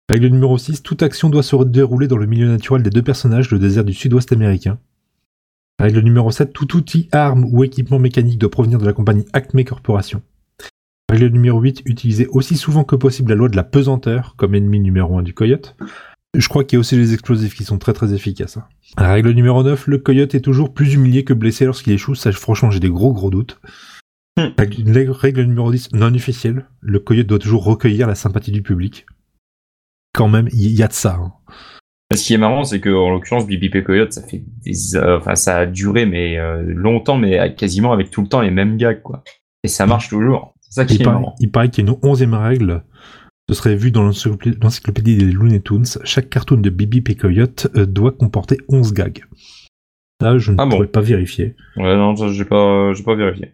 Règle 0.09 0.27
numéro 0.27 0.57
6, 0.57 0.83
toute 0.83 1.03
action 1.03 1.29
doit 1.29 1.41
se 1.41 1.55
dérouler 1.63 2.09
dans 2.09 2.17
le 2.17 2.25
milieu 2.25 2.49
naturel 2.49 2.83
des 2.83 2.89
deux 2.89 3.01
personnages, 3.01 3.49
le 3.49 3.59
désert 3.59 3.85
du 3.85 3.93
sud-ouest 3.93 4.33
américain. 4.33 4.77
Règle 5.79 6.01
numéro 6.01 6.31
7, 6.31 6.51
tout 6.51 6.75
outil, 6.75 7.07
arme 7.13 7.45
ou 7.45 7.63
équipement 7.63 7.99
mécanique 7.99 8.39
doit 8.39 8.51
provenir 8.51 8.77
de 8.77 8.85
la 8.85 8.93
compagnie 8.93 9.25
Acme 9.31 9.63
Corporation. 9.63 10.21
Règle 11.11 11.27
numéro 11.27 11.59
8, 11.61 11.83
utiliser 11.85 12.27
aussi 12.27 12.57
souvent 12.57 12.83
que 12.83 12.95
possible 12.95 13.29
la 13.29 13.35
loi 13.35 13.47
de 13.49 13.55
la 13.55 13.63
pesanteur 13.63 14.33
comme 14.37 14.55
ennemi 14.55 14.79
numéro 14.79 15.17
1 15.17 15.23
du 15.23 15.33
coyote. 15.33 15.75
Je 16.35 16.47
crois 16.49 16.63
qu'il 16.63 16.75
y 16.75 16.77
a 16.77 16.79
aussi 16.79 16.97
les 16.97 17.13
explosifs 17.13 17.55
qui 17.55 17.63
sont 17.63 17.77
très 17.77 17.93
très 17.93 18.13
efficaces. 18.13 18.57
hein. 18.57 18.65
Règle 18.97 19.31
numéro 19.31 19.63
9, 19.63 19.87
le 19.87 19.97
coyote 19.99 20.35
est 20.35 20.41
toujours 20.41 20.73
plus 20.73 20.93
humilié 20.95 21.23
que 21.23 21.33
blessé 21.33 21.65
lorsqu'il 21.65 21.93
échoue. 21.93 22.15
Ça, 22.15 22.31
franchement, 22.31 22.71
j'ai 22.71 22.79
des 22.79 22.89
gros 22.89 23.13
gros 23.13 23.29
doutes. 23.29 23.59
Lè- 24.37 25.09
règle 25.09 25.43
numéro 25.43 25.71
10, 25.71 25.93
non 25.93 26.13
officielle. 26.13 26.65
Le 26.81 26.99
coyote 26.99 27.27
doit 27.27 27.39
toujours 27.39 27.63
recueillir 27.63 28.07
la 28.07 28.15
sympathie 28.15 28.51
du 28.51 28.63
public. 28.63 29.05
Quand 30.13 30.27
même, 30.27 30.49
il 30.51 30.71
y, 30.71 30.83
a 30.83 30.87
de 30.87 30.93
ça. 30.93 31.17
hein. 31.21 31.33
Ce 32.13 32.23
qui 32.23 32.33
est 32.33 32.37
marrant, 32.37 32.63
c'est 32.63 32.79
que 32.81 32.89
en 32.89 33.11
l'occurrence, 33.11 33.47
BBP 33.47 33.83
Coyote, 33.83 34.11
ça 34.13 34.21
fait 34.25 34.43
des, 34.63 34.95
euh, 34.95 35.17
enfin, 35.17 35.35
ça 35.35 35.57
a 35.59 35.65
duré 35.65 36.05
mais 36.05 36.37
euh, 36.37 36.61
longtemps, 36.65 37.17
mais 37.17 37.37
à- 37.37 37.49
quasiment 37.49 37.93
avec 37.93 38.11
tout 38.11 38.21
le 38.21 38.27
temps 38.27 38.41
les 38.41 38.51
mêmes 38.51 38.77
gags, 38.77 39.01
quoi. 39.01 39.23
Et 39.63 39.67
ça 39.67 39.85
marche 39.87 40.09
toujours. 40.09 40.54
C'est 40.75 40.81
ça 40.81 40.85
qui 40.85 40.95
Il, 40.95 41.01
est 41.01 41.03
paraît, 41.05 41.19
marrant. 41.19 41.35
il 41.39 41.51
paraît 41.51 41.69
qu'il 41.69 41.85
y 41.85 41.87
a 41.87 41.91
une 41.91 41.97
onzième 42.03 42.33
règle. 42.33 42.83
Ce 43.47 43.55
serait 43.55 43.75
vu 43.75 43.91
dans 43.91 44.03
l'encyclopé- 44.03 44.57
l'encyclopédie 44.61 45.17
des 45.17 45.25
Looney 45.31 45.61
Tunes. 45.61 45.85
Chaque 46.03 46.29
cartoon 46.29 46.57
de 46.57 46.69
Bibi 46.69 47.03
et 47.07 47.15
Coyote 47.15 47.67
euh, 47.75 47.85
doit 47.85 48.11
comporter 48.11 48.57
11 48.69 48.93
gags. 48.93 49.23
Ça, 50.21 50.37
je 50.37 50.51
ne 50.51 50.57
Ah 50.59 50.65
bon. 50.65 50.71
pourrais 50.71 50.87
pas 50.87 51.01
vérifier. 51.01 51.55
Ouais, 51.77 51.95
non, 51.95 52.15
ça, 52.15 52.27
j'ai 52.29 52.45
pas, 52.45 52.93
j'ai 52.93 53.03
pas 53.03 53.15
vérifié. 53.15 53.53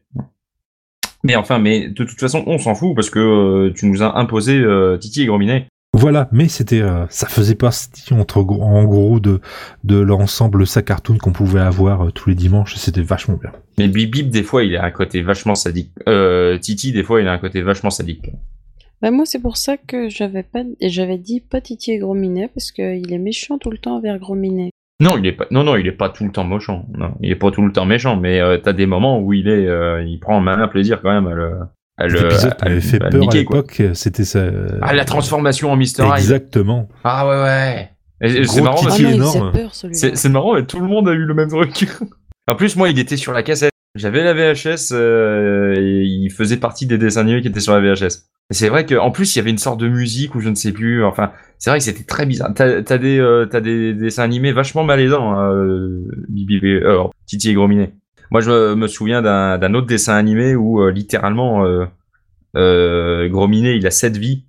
Mais 1.23 1.35
enfin, 1.35 1.59
mais 1.59 1.89
de 1.89 2.03
toute 2.03 2.19
façon, 2.19 2.43
on 2.47 2.57
s'en 2.57 2.73
fout 2.73 2.95
parce 2.95 3.09
que 3.11 3.19
euh, 3.19 3.73
tu 3.75 3.85
nous 3.85 4.01
as 4.01 4.17
imposé 4.17 4.57
euh, 4.59 4.97
Titi 4.97 5.21
et 5.21 5.25
Grominet. 5.27 5.67
Voilà, 5.93 6.29
mais 6.31 6.47
c'était, 6.47 6.81
euh, 6.81 7.05
ça 7.09 7.27
faisait 7.27 7.55
partie 7.55 8.13
entre 8.13 8.41
gros- 8.43 8.61
en 8.63 8.85
gros 8.85 9.19
de 9.19 9.41
de 9.83 9.97
l'ensemble 9.99 10.65
sa 10.65 10.81
cartoon 10.81 11.17
qu'on 11.17 11.33
pouvait 11.33 11.59
avoir 11.59 12.07
euh, 12.07 12.11
tous 12.11 12.29
les 12.29 12.35
dimanches. 12.35 12.75
et 12.75 12.79
C'était 12.79 13.01
vachement 13.01 13.35
bien. 13.35 13.51
Mais 13.77 13.89
Bip 13.89 14.09
Bip, 14.11 14.29
des 14.29 14.43
fois, 14.43 14.63
il 14.63 14.75
a 14.77 14.85
un 14.85 14.91
côté 14.91 15.21
vachement 15.21 15.53
sadique. 15.55 15.91
Euh, 16.07 16.57
Titi, 16.57 16.93
des 16.93 17.03
fois, 17.03 17.19
il 17.21 17.27
a 17.27 17.33
un 17.33 17.37
côté 17.39 17.61
vachement 17.61 17.89
sadique. 17.89 18.31
Bah, 19.01 19.11
moi, 19.11 19.25
c'est 19.25 19.41
pour 19.41 19.57
ça 19.57 19.75
que 19.75 20.07
j'avais 20.07 20.43
pas, 20.43 20.61
et 20.79 20.89
j'avais 20.89 21.17
dit 21.17 21.41
pas 21.41 21.59
Titi 21.59 21.91
et 21.91 21.97
Gros 21.97 22.13
Minet, 22.13 22.47
parce 22.53 22.71
qu'il 22.71 23.11
est 23.11 23.17
méchant 23.17 23.57
tout 23.57 23.69
le 23.71 23.77
temps 23.77 23.97
envers 23.97 24.17
Gros 24.17 24.35
Minet. 24.35 24.69
Non, 25.01 25.17
il 25.17 25.25
est 25.25 25.31
pas, 25.33 25.47
non, 25.51 25.63
non, 25.63 25.75
il 25.75 25.87
est 25.87 25.91
pas 25.91 26.09
tout 26.09 26.23
le 26.23 26.31
temps 26.31 26.43
méchant. 26.45 26.85
Non, 26.95 27.15
il 27.21 27.31
est 27.31 27.35
pas 27.35 27.51
tout 27.51 27.63
le 27.65 27.73
temps 27.73 27.85
méchant, 27.85 28.15
mais 28.15 28.39
euh, 28.39 28.57
t'as 28.59 28.73
des 28.73 28.85
moments 28.85 29.19
où 29.19 29.33
il 29.33 29.47
est, 29.49 29.67
euh, 29.67 30.03
il 30.03 30.19
prend 30.19 30.37
un 30.37 30.41
malin 30.41 30.67
plaisir 30.69 31.01
quand 31.01 31.11
même 31.11 31.27
à 31.27 31.33
le, 31.33 31.53
le, 32.07 32.29
m'avait 32.63 32.81
fait 32.81 32.99
peur 32.99 33.29
à 33.29 33.33
l'époque. 33.33 33.81
C'était 33.93 34.25
ça. 34.25 34.45
Ah, 34.81 34.93
la 34.93 35.05
transformation 35.05 35.71
en 35.71 35.75
Mister 35.75 36.03
Hyde. 36.03 36.13
Exactement. 36.17 36.87
Ah 37.03 37.27
ouais, 37.27 37.43
ouais. 37.43 38.45
C'est 38.45 38.61
marrant 38.61 38.83
parce 38.83 38.99
Ah 39.01 39.89
c'est 39.91 40.15
c'est 40.15 40.29
marrant, 40.29 40.55
mais 40.55 40.65
tout 40.65 40.79
le 40.79 40.87
monde 40.87 41.09
a 41.09 41.13
eu 41.13 41.25
le 41.25 41.33
même 41.33 41.49
truc. 41.49 41.87
en 42.47 42.55
plus, 42.55 42.75
moi, 42.75 42.89
il 42.89 42.99
était 42.99 43.17
sur 43.17 43.33
la 43.33 43.43
cassette. 43.43 43.71
J'avais 43.95 44.23
la 44.23 44.33
VHS 44.33 44.93
euh, 44.93 45.75
et 45.77 46.03
il 46.03 46.29
faisait 46.29 46.57
partie 46.57 46.85
des 46.85 46.97
dessins 46.97 47.21
animés 47.21 47.41
qui 47.41 47.49
étaient 47.49 47.59
sur 47.59 47.73
la 47.73 47.81
VHS. 47.81 48.23
Et 48.51 48.53
c'est 48.53 48.67
vrai 48.67 48.85
qu'en 48.85 49.11
plus, 49.11 49.33
il 49.33 49.39
y 49.39 49.41
avait 49.41 49.49
une 49.49 49.57
sorte 49.57 49.79
de 49.79 49.87
musique 49.87 50.35
ou 50.35 50.41
je 50.41 50.49
ne 50.49 50.55
sais 50.55 50.73
plus. 50.73 51.05
Enfin, 51.05 51.31
c'est 51.57 51.69
vrai 51.69 51.79
que 51.79 51.85
c'était 51.85 52.03
très 52.03 52.25
bizarre. 52.25 52.51
T'as 52.53 52.81
t'as 52.83 52.97
des, 52.97 53.17
euh, 53.17 53.45
t'as 53.45 53.61
des 53.61 53.93
dessins 53.93 54.23
animés 54.23 54.51
vachement 54.51 54.83
malaisants, 54.83 55.31
hein, 55.31 55.53
euh, 55.53 56.03
Bibi, 56.27 56.59
euh, 56.65 57.03
Titi 57.25 57.49
et 57.49 57.53
Grominet. 57.53 57.93
Moi, 58.31 58.41
je 58.41 58.73
me- 58.73 58.87
souviens 58.87 59.21
d'un 59.21 59.73
autre 59.73 59.87
dessin 59.87 60.15
animé 60.15 60.55
où 60.55 60.81
euh, 60.81 60.91
littéralement 60.91 61.65
euh, 61.65 61.85
euh, 62.55 63.27
Grominet, 63.29 63.75
il 63.77 63.85
a 63.85 63.91
sept 63.91 64.17
vies 64.17 64.45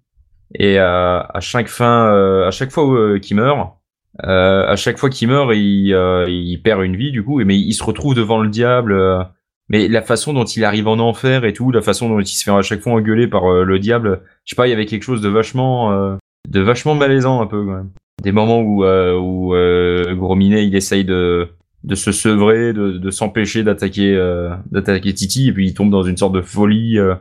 et 0.55 0.79
à 0.79 1.39
chaque 1.41 1.69
fin, 1.69 2.13
euh, 2.13 2.47
à 2.47 2.51
chaque 2.51 2.71
fois 2.71 3.19
qu'il 3.19 3.37
meurt, 3.37 3.73
à 4.19 4.77
chaque 4.77 4.99
fois 4.99 5.09
qu'il 5.09 5.29
meurt, 5.29 5.51
il, 5.55 5.89
il 6.29 6.63
perd 6.63 6.83
une 6.85 6.97
vie 6.97 7.11
du 7.11 7.25
coup, 7.25 7.43
mais 7.45 7.59
il 7.59 7.73
se 7.73 7.83
retrouve 7.83 8.15
devant 8.15 8.41
le 8.43 8.51
diable. 8.51 8.95
mais 9.69 9.89
la 9.89 10.03
façon 10.03 10.35
dont 10.35 10.45
il 10.45 10.65
arrive 10.65 10.89
en 10.89 10.99
enfer 10.99 11.45
et 11.45 11.55
tout, 11.55 11.71
la 11.71 11.81
façon 11.81 12.09
dont 12.11 12.21
il 12.21 12.27
se 12.27 12.45
fait 12.45 12.51
à 12.51 12.61
chaque 12.63 12.81
fois 12.81 12.93
engueuler 12.93 13.29
par 13.29 13.51
le 13.51 13.79
diable, 13.79 14.21
je 14.45 14.51
sais 14.51 14.57
pas, 14.57 14.67
il 14.67 14.71
y 14.71 14.75
avait 14.75 14.87
quelque 14.87 15.05
chose 15.05 15.23
de 15.23 15.31
vachement, 15.31 16.19
de 16.49 16.61
vachement 16.61 16.95
malaisant 16.95 17.41
un 17.41 17.47
peu 17.47 17.65
quand 17.65 17.77
même. 17.77 17.91
Des 18.23 18.33
moments 18.33 18.61
où, 18.61 18.85
euh, 18.85 19.19
où 19.19 19.55
euh, 19.55 20.15
Gros 20.15 20.39
il 20.39 20.77
essaye 20.77 21.05
de, 21.05 21.49
de 21.85 21.95
se 21.95 22.13
sevrer, 22.13 22.73
de, 22.73 22.93
de 22.93 23.11
s'empêcher 23.11 23.63
d'attaquer, 23.65 24.15
euh, 24.15 24.55
d'attaquer 24.71 25.13
Titi, 25.15 25.49
et 25.49 25.53
puis 25.53 25.67
il 25.69 25.75
tombe 25.75 25.91
dans 25.91 26.03
une 26.05 26.17
sorte 26.17 26.33
de 26.35 26.41
folie 26.43 26.99
euh, 26.99 27.15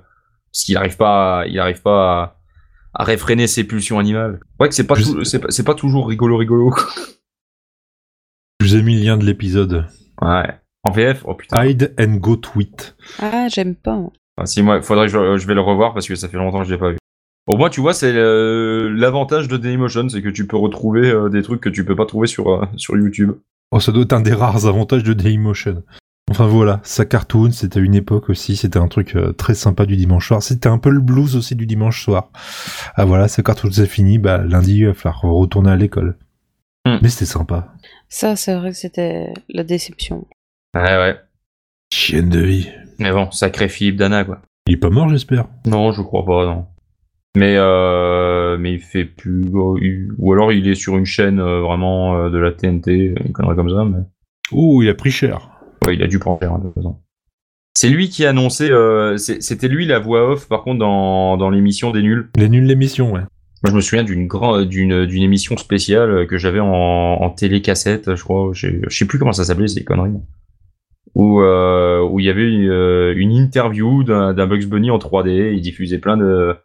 parce 0.51 0.63
qu'il 0.65 0.77
arrive 0.77 0.97
pas, 0.97 1.41
à- 1.41 1.45
il 1.47 1.59
arrive 1.59 1.81
pas 1.81 2.21
à, 2.21 3.01
à 3.01 3.03
réfréner 3.03 3.47
ses 3.47 3.63
pulsions 3.63 3.97
animales. 3.99 4.39
Ouais, 4.59 4.69
que 4.69 4.75
c'est 4.75 4.85
pas, 4.85 4.95
c'est 5.23 5.39
pas, 5.39 5.47
c'est 5.49 5.63
pas 5.63 5.73
toujours 5.75 6.07
rigolo, 6.07 6.37
rigolo. 6.37 6.73
Je 8.61 8.67
vous 8.67 8.75
ai 8.75 8.81
mis 8.83 8.95
le 8.99 9.03
lien 9.03 9.17
de 9.17 9.25
l'épisode. 9.25 9.85
Ouais. 10.21 10.47
En 10.83 10.91
VF, 10.91 11.23
oh 11.25 11.35
putain. 11.35 11.63
Hide 11.65 11.93
and 11.99 12.15
go 12.17 12.35
tweet. 12.35 12.95
Ah, 13.19 13.47
j'aime 13.49 13.75
pas. 13.75 13.99
Ah, 14.37 14.45
si 14.45 14.61
moi, 14.61 14.81
faudrait 14.81 15.07
que 15.07 15.11
je, 15.13 15.37
je 15.37 15.47
vais 15.47 15.53
le 15.53 15.61
revoir 15.61 15.93
parce 15.93 16.07
que 16.07 16.15
ça 16.15 16.27
fait 16.27 16.37
longtemps 16.37 16.59
que 16.61 16.65
je 16.67 16.71
l'ai 16.73 16.79
pas 16.79 16.91
vu. 16.91 16.97
Au 17.47 17.57
moins, 17.57 17.69
tu 17.69 17.81
vois, 17.81 17.93
c'est 17.93 18.13
euh, 18.15 18.89
l'avantage 18.95 19.47
de 19.47 19.57
Dailymotion, 19.57 20.09
c'est 20.09 20.21
que 20.21 20.29
tu 20.29 20.45
peux 20.47 20.57
retrouver 20.57 21.09
euh, 21.09 21.29
des 21.29 21.41
trucs 21.41 21.61
que 21.61 21.69
tu 21.69 21.83
peux 21.85 21.95
pas 21.95 22.05
trouver 22.05 22.27
sur 22.27 22.49
euh, 22.49 22.65
sur 22.77 22.95
YouTube. 22.97 23.31
Oh, 23.71 23.79
ça 23.79 23.91
doit 23.91 24.03
être 24.03 24.13
un 24.13 24.21
des 24.21 24.33
rares 24.33 24.65
avantages 24.65 25.03
de 25.03 25.13
Dailymotion. 25.13 25.83
Enfin 26.29 26.47
voilà, 26.47 26.79
sa 26.83 27.05
cartoon, 27.05 27.51
c'était 27.51 27.81
une 27.81 27.95
époque 27.95 28.29
aussi, 28.29 28.55
c'était 28.55 28.79
un 28.79 28.87
truc 28.87 29.15
euh, 29.15 29.33
très 29.33 29.53
sympa 29.53 29.85
du 29.85 29.97
dimanche 29.97 30.27
soir. 30.27 30.41
C'était 30.41 30.69
un 30.69 30.77
peu 30.77 30.89
le 30.89 31.01
blues 31.01 31.35
aussi 31.35 31.55
du 31.55 31.65
dimanche 31.65 32.03
soir. 32.03 32.29
Ah 32.95 33.03
voilà, 33.05 33.27
sa 33.27 33.43
cartoon 33.43 33.71
c'est 33.71 33.85
fini, 33.85 34.17
bah 34.17 34.37
lundi 34.37 34.77
il 34.77 34.87
va 34.87 34.93
falloir 34.93 35.21
retourner 35.21 35.71
à 35.71 35.75
l'école. 35.75 36.17
Hmm. 36.85 36.97
Mais 37.01 37.09
c'était 37.09 37.25
sympa. 37.25 37.73
Ça, 38.07 38.35
c'est 38.35 38.55
vrai 38.55 38.71
que 38.71 38.77
c'était 38.77 39.33
la 39.49 39.63
déception. 39.63 40.25
Ouais, 40.73 40.97
ouais. 40.97 41.19
Chienne 41.93 42.29
de 42.29 42.39
vie. 42.39 42.69
Mais 42.97 43.11
bon, 43.11 43.29
sacré 43.31 43.67
Philippe 43.67 43.97
Dana, 43.97 44.23
quoi. 44.23 44.41
Il 44.67 44.73
est 44.73 44.77
pas 44.77 44.89
mort, 44.89 45.09
j'espère. 45.09 45.47
Non, 45.65 45.91
je 45.91 46.01
crois 46.01 46.25
pas, 46.25 46.45
non. 46.45 46.65
Mais 47.35 47.55
euh, 47.57 48.30
mais 48.57 48.73
il 48.73 48.79
fait 48.79 49.05
plus, 49.05 49.43
euh, 49.53 50.07
ou 50.17 50.33
alors 50.33 50.51
il 50.51 50.67
est 50.67 50.75
sur 50.75 50.97
une 50.97 51.05
chaîne 51.05 51.39
euh, 51.39 51.61
vraiment 51.61 52.15
euh, 52.15 52.29
de 52.29 52.37
la 52.37 52.51
TNT, 52.51 53.15
une 53.23 53.31
connerie 53.31 53.55
comme 53.55 53.69
ça, 53.69 53.85
mais. 53.85 54.03
Oh, 54.51 54.81
il 54.81 54.89
a 54.89 54.93
pris 54.93 55.11
cher. 55.11 55.49
Ouais, 55.85 55.95
il 55.95 56.03
a 56.03 56.07
dû 56.07 56.19
prendre 56.19 56.39
cher, 56.39 56.53
hein, 56.53 56.59
de 56.59 56.65
toute 56.65 56.75
façon. 56.75 56.97
C'est 57.73 57.89
lui 57.89 58.09
qui 58.09 58.25
a 58.25 58.29
annoncé, 58.29 58.69
euh, 58.69 59.17
c'était 59.17 59.67
lui 59.67 59.85
la 59.85 59.99
voix 59.99 60.29
off, 60.29 60.47
par 60.47 60.63
contre, 60.63 60.79
dans, 60.79 61.37
dans 61.37 61.49
l'émission 61.49 61.91
des 61.91 62.01
nuls. 62.01 62.29
Il 62.35 62.43
est 62.43 62.49
nul 62.49 62.65
l'émission, 62.65 63.13
ouais. 63.13 63.21
Moi, 63.63 63.69
je 63.69 63.75
me 63.75 63.81
souviens 63.81 64.03
d'une 64.03 64.27
grande, 64.27 64.65
d'une, 64.65 65.05
d'une 65.05 65.23
émission 65.23 65.55
spéciale 65.55 66.25
que 66.27 66.37
j'avais 66.37 66.59
en, 66.59 66.67
en 66.67 67.29
télécassette, 67.29 68.15
je 68.15 68.23
crois. 68.23 68.49
Je 68.53 68.67
je 68.87 68.97
sais 68.97 69.05
plus 69.05 69.19
comment 69.19 69.33
ça 69.33 69.45
s'appelait, 69.45 69.67
ces 69.67 69.83
conneries. 69.83 70.19
Où, 71.13 71.41
euh, 71.41 72.01
où 72.01 72.19
il 72.19 72.25
y 72.25 72.29
avait 72.29 72.49
une, 72.51 72.69
euh, 72.69 73.13
une 73.15 73.31
interview 73.31 74.03
d'un, 74.03 74.33
d'un 74.33 74.47
Bugs 74.47 74.65
Bunny 74.65 74.89
en 74.89 74.97
3D. 74.97 75.53
Il 75.53 75.61
diffusait 75.61 75.99
plein 75.99 76.17
de, 76.17 76.55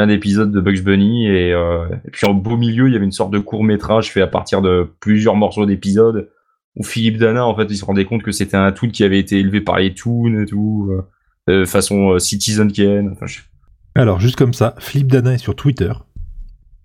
plein 0.00 0.06
d'épisodes 0.06 0.50
de 0.50 0.60
Bugs 0.62 0.80
Bunny 0.82 1.26
et, 1.26 1.52
euh, 1.52 1.86
et 2.06 2.10
puis 2.10 2.26
en 2.26 2.32
beau 2.32 2.56
milieu, 2.56 2.88
il 2.88 2.92
y 2.94 2.96
avait 2.96 3.04
une 3.04 3.12
sorte 3.12 3.30
de 3.32 3.38
court 3.38 3.64
métrage 3.64 4.10
fait 4.10 4.22
à 4.22 4.26
partir 4.26 4.62
de 4.62 4.90
plusieurs 5.00 5.36
morceaux 5.36 5.66
d'épisodes 5.66 6.30
où 6.76 6.82
Philippe 6.84 7.18
Dana, 7.18 7.44
en 7.44 7.54
fait, 7.54 7.66
il 7.68 7.76
se 7.76 7.84
rendait 7.84 8.06
compte 8.06 8.22
que 8.22 8.32
c'était 8.32 8.56
un 8.56 8.72
toon 8.72 8.88
qui 8.88 9.04
avait 9.04 9.18
été 9.18 9.38
élevé 9.38 9.60
par 9.60 9.78
les 9.78 9.92
Toons 9.92 10.40
et 10.40 10.46
tout, 10.46 10.88
euh, 10.90 11.02
euh, 11.52 11.66
façon 11.66 12.12
euh, 12.12 12.18
Citizen 12.18 12.72
Kane. 12.72 13.10
Enfin, 13.12 13.26
je- 13.26 13.40
Alors, 13.94 14.20
juste 14.20 14.36
comme 14.36 14.54
ça, 14.54 14.74
Flip 14.78 15.06
Dana 15.06 15.34
est 15.34 15.38
sur 15.38 15.54
Twitter. 15.54 15.92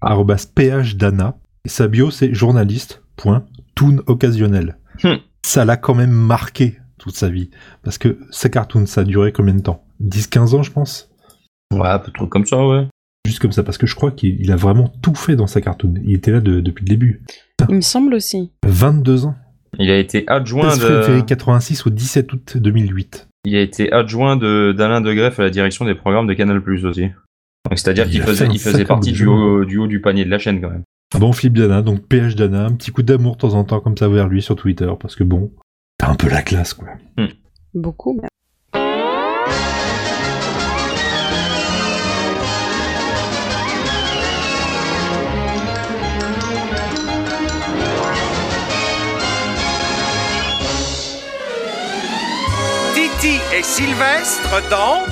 arrobas 0.02 0.48
phdana. 0.54 1.38
Et 1.66 1.70
sa 1.70 1.88
bio, 1.88 2.12
c'est 2.12 2.34
journaliste. 2.34 3.02
Point. 3.16 3.46
Toon 3.76 4.00
occasionnel. 4.08 4.78
Hmm. 5.04 5.16
Ça 5.46 5.64
l'a 5.64 5.78
quand 5.78 5.96
même 5.96 6.12
marqué 6.12 6.78
toute 6.98 7.16
sa 7.16 7.30
vie. 7.30 7.50
Parce 7.82 7.98
que 7.98 8.18
sa 8.32 8.50
cartoon, 8.50 8.86
ça 8.88 9.02
a 9.02 9.04
duré 9.06 9.32
combien 9.32 9.54
de 9.54 9.62
temps? 9.62 9.86
10-15 10.04 10.56
ans, 10.56 10.64
je 10.64 10.72
pense? 10.72 11.10
Ouais, 11.74 11.88
un 11.88 12.00
peu 12.00 12.08
de 12.08 12.14
trucs 12.14 12.30
comme 12.30 12.46
ça, 12.46 12.66
ouais. 12.66 12.88
Juste 13.26 13.40
comme 13.40 13.52
ça, 13.52 13.64
parce 13.64 13.78
que 13.78 13.88
je 13.88 13.96
crois 13.96 14.12
qu'il 14.12 14.40
il 14.40 14.52
a 14.52 14.56
vraiment 14.56 14.88
tout 15.02 15.16
fait 15.16 15.36
dans 15.36 15.48
sa 15.48 15.60
cartoon. 15.62 15.96
Il 16.06 16.14
était 16.14 16.32
là 16.32 16.40
de- 16.42 16.62
depuis 16.62 16.84
le 16.86 16.90
début. 16.90 17.24
Il 17.70 17.76
me 17.76 17.82
semble 17.82 18.14
aussi. 18.14 18.52
22 18.66 19.26
ans. 19.26 19.36
Il 19.80 19.90
a 19.90 19.98
été 19.98 20.24
adjoint 20.28 20.70
16 20.70 20.80
de... 20.80 21.02
février 21.02 21.24
86 21.26 21.86
au 21.88 21.90
17 21.90 22.32
août 22.34 22.58
2008. 22.58 23.28
Il 23.46 23.56
a 23.56 23.62
été 23.62 23.92
adjoint 23.92 24.38
de 24.38 24.74
d'Alain 24.78 25.02
de 25.02 25.14
Greff 25.14 25.40
à 25.40 25.44
la 25.44 25.50
direction 25.50 25.86
des 25.86 25.96
programmes 25.96 26.28
de 26.28 26.34
Canal 26.34 26.62
Plus 26.62 26.86
aussi. 26.86 27.02
Donc 27.70 27.78
c'est-à-dire 27.80 28.06
Il 28.06 28.12
qu'il 28.12 28.22
faisait, 28.22 28.48
il 28.52 28.60
faisait 28.60 28.86
partie 28.86 29.12
du 29.12 29.26
haut, 29.26 29.66
du 29.66 29.78
haut 29.78 29.88
du 29.88 30.00
panier 30.02 30.24
de 30.24 30.30
la 30.30 30.40
chaîne 30.40 30.62
quand 30.62 30.70
même. 30.70 30.84
Bon, 31.20 31.32
Flip 31.34 31.54
Dana, 31.54 31.82
donc 31.82 32.08
PH 32.08 32.36
Dana, 32.36 32.66
un 32.66 32.72
petit 32.72 32.92
coup 32.92 33.02
d'amour 33.04 33.34
de 33.36 33.42
temps 33.42 33.54
en 33.54 33.64
temps 33.64 33.80
comme 33.80 33.98
ça 33.98 34.08
vers 34.08 34.28
lui 34.28 34.42
sur 34.42 34.56
Twitter, 34.56 34.92
parce 35.00 35.16
que 35.16 35.24
bon, 35.24 35.52
t'as 35.98 36.10
un 36.10 36.16
peu 36.16 36.30
la 36.30 36.42
classe, 36.42 36.74
quoi. 36.74 36.88
Beaucoup. 37.74 38.20
mais- 38.22 38.28
et 53.56 53.64
Sylvestre 53.64 54.70
dans 54.70 55.04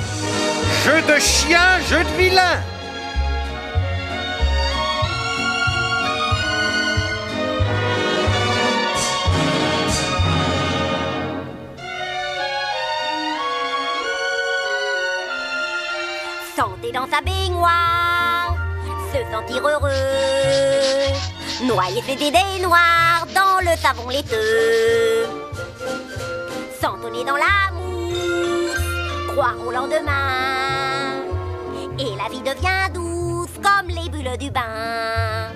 Jeu 0.84 1.00
de 1.08 1.18
chien, 1.18 1.80
jeu 1.88 2.04
de 2.04 2.22
vilain. 2.22 2.60
Santé 16.54 16.92
dans 16.92 17.08
sa 17.10 17.22
baignoire, 17.22 18.56
se 19.10 19.32
sentir 19.32 19.66
heureux. 19.66 19.90
Noyer 21.62 22.02
ses 22.02 22.26
idées 22.26 22.62
noires 22.62 23.26
dans 23.34 23.60
le 23.60 23.74
savon 23.78 24.10
laiteux. 24.10 25.26
S'entonner 26.78 27.24
dans 27.24 27.36
la 27.36 27.73
croire 29.34 29.56
au 29.66 29.72
lendemain. 29.72 31.24
Et 31.98 32.14
la 32.16 32.28
vie 32.30 32.40
devient 32.40 32.92
douce 32.92 33.56
comme 33.62 33.88
les 33.88 34.08
bulles 34.08 34.36
du 34.38 34.50
bain. 34.50 35.50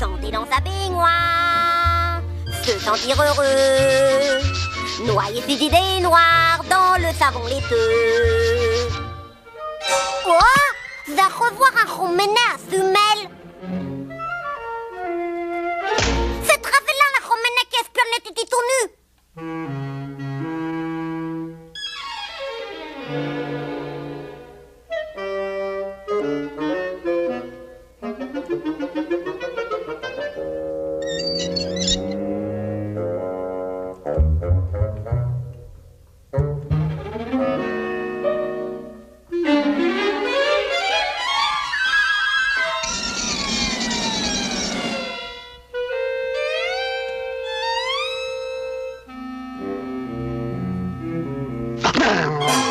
Santé 0.00 0.30
dans 0.32 0.46
sa 0.46 0.60
baignoire, 0.60 2.20
se 2.64 2.78
sentir 2.80 3.16
heureux. 3.22 4.40
Noyer 5.06 5.42
ses 5.42 5.64
idées 5.64 6.00
noires 6.02 6.62
dans 6.68 7.00
le 7.00 7.12
savon 7.14 7.44
laiteux. 7.46 8.88
Oh, 10.26 11.14
va 11.14 11.28
revoir 11.28 11.70
un 11.84 11.92
romené 11.92 12.38
Ça, 52.18 52.67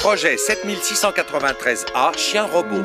Projet 0.00 0.36
7693A, 0.36 2.16
chien 2.16 2.46
robot. 2.46 2.82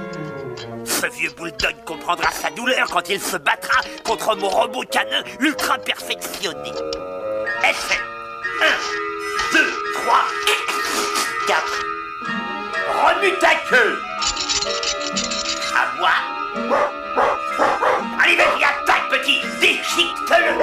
Ce 0.83 1.07
vieux 1.07 1.29
bulldog 1.37 1.73
comprendra 1.85 2.29
sa 2.29 2.49
douleur 2.49 2.87
quand 2.91 3.07
il 3.07 3.21
se 3.21 3.37
battra 3.37 3.79
contre 4.03 4.35
mon 4.35 4.49
robot 4.49 4.83
canin 4.91 5.23
ultra 5.39 5.77
perfectionné. 5.77 6.71
Essai 7.63 7.99
1, 8.59 8.65
2, 9.53 9.59
3, 9.93 10.15
4. 11.47 11.85
Remue 13.05 13.39
ta 13.39 13.55
queue 13.69 13.97
À 15.73 15.97
moi 15.97 16.11
Allez, 18.21 18.35
vas-y, 18.35 18.63
attaque, 18.65 19.09
petit 19.09 19.39
Déchique-le 19.61 20.59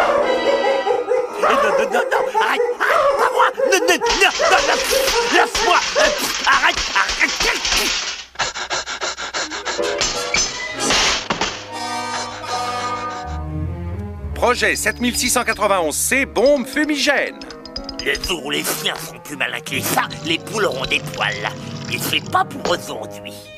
Non, 1.40 1.48
non, 1.48 1.78
non, 1.78 2.02
non, 2.10 2.40
arrête, 2.42 2.71
laisse-moi 5.32 5.78
Arrête, 6.46 6.76
arrête 6.94 7.32
Projet 14.34 14.74
7691C, 14.74 16.26
bombe 16.26 16.66
fumigène. 16.66 17.38
Le 18.04 18.14
jour 18.14 18.44
où 18.44 18.50
les 18.50 18.64
chiens 18.64 18.96
sont 18.96 19.18
plus 19.20 19.36
malins 19.36 19.60
que 19.60 19.70
les 19.70 19.82
chats, 19.82 20.08
les 20.24 20.38
poules 20.38 20.64
auront 20.64 20.86
des 20.86 20.98
poils. 21.14 21.48
Et 21.92 21.98
c'est 21.98 22.28
pas 22.30 22.44
pour 22.44 22.68
aujourd'hui. 22.68 23.51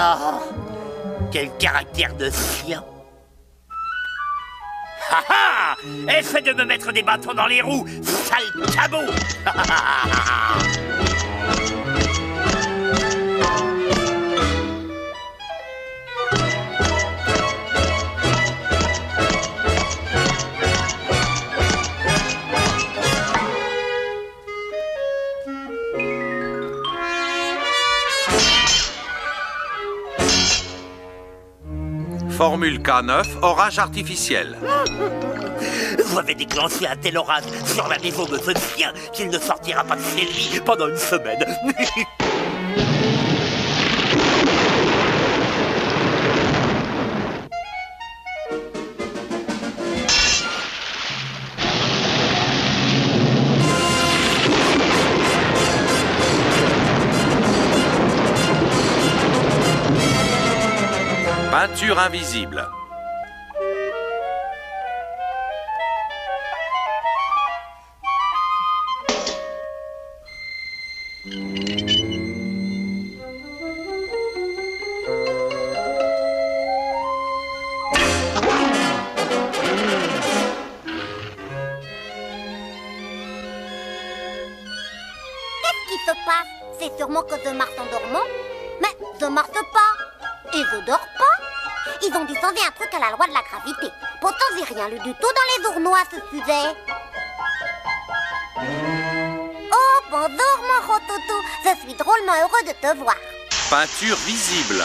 Ah, 0.00 0.38
quel 1.32 1.50
caractère 1.58 2.14
de 2.14 2.30
chien. 2.30 2.84
Ha 5.10 5.24
ha 5.28 5.76
Essaie 6.16 6.40
de 6.40 6.52
me 6.52 6.64
mettre 6.64 6.92
des 6.92 7.02
bâtons 7.02 7.34
dans 7.34 7.48
les 7.48 7.60
roues, 7.60 7.84
sale 8.04 8.66
cabot 8.72 9.10
Formule 32.38 32.78
K9, 32.78 33.24
orage 33.42 33.80
artificiel. 33.80 34.56
J'avais 36.14 36.36
déclenché 36.36 36.86
un 36.86 36.94
tel 36.94 37.18
orage 37.18 37.42
sur 37.64 37.88
la 37.88 37.98
maison 37.98 38.26
de 38.26 38.38
ce 38.38 38.52
chien 38.76 38.92
qu'il 39.12 39.28
ne 39.28 39.38
sortira 39.40 39.82
pas 39.82 39.96
de 39.96 40.02
chez 40.02 40.24
lui 40.24 40.60
pendant 40.64 40.86
une 40.86 40.96
semaine. 40.96 41.44
Invisible. 61.98 62.64
Qu'est-ce 85.64 85.88
qui 85.88 85.98
se 86.06 86.12
passe? 86.24 86.46
C'est 86.78 86.96
sûrement 86.96 87.22
que 87.22 87.34
The 87.34 87.52
Mars 87.54 87.72
en 87.76 87.86
dormant. 87.90 88.24
Mais 88.80 88.96
The 89.18 89.24
Mars 89.28 89.50
pas. 89.50 90.56
Et 90.56 90.62
The 90.62 90.86
dort 90.86 91.08
pas. 91.18 91.37
Ils 92.02 92.16
ont 92.16 92.24
dû 92.24 92.34
changer 92.34 92.64
un 92.66 92.70
truc 92.70 92.92
à 92.94 92.98
la 92.98 93.10
loi 93.10 93.26
de 93.26 93.32
la 93.32 93.42
gravité. 93.42 93.92
Pourtant, 94.20 94.44
j'ai 94.56 94.74
rien 94.74 94.88
lu 94.88 94.98
du 94.98 95.12
tout 95.14 95.20
dans 95.20 95.48
les 95.56 95.64
journaux 95.64 95.94
à 95.94 96.04
ce 96.10 96.16
sujet. 96.30 96.76
Oh, 99.72 100.00
bonjour 100.10 100.58
mon 100.62 100.92
rototo. 100.92 101.36
Je 101.64 101.80
suis 101.80 101.94
drôlement 101.94 102.34
heureux 102.40 102.64
de 102.66 102.72
te 102.72 102.96
voir. 102.96 103.16
Peinture 103.70 104.16
visible. 104.16 104.82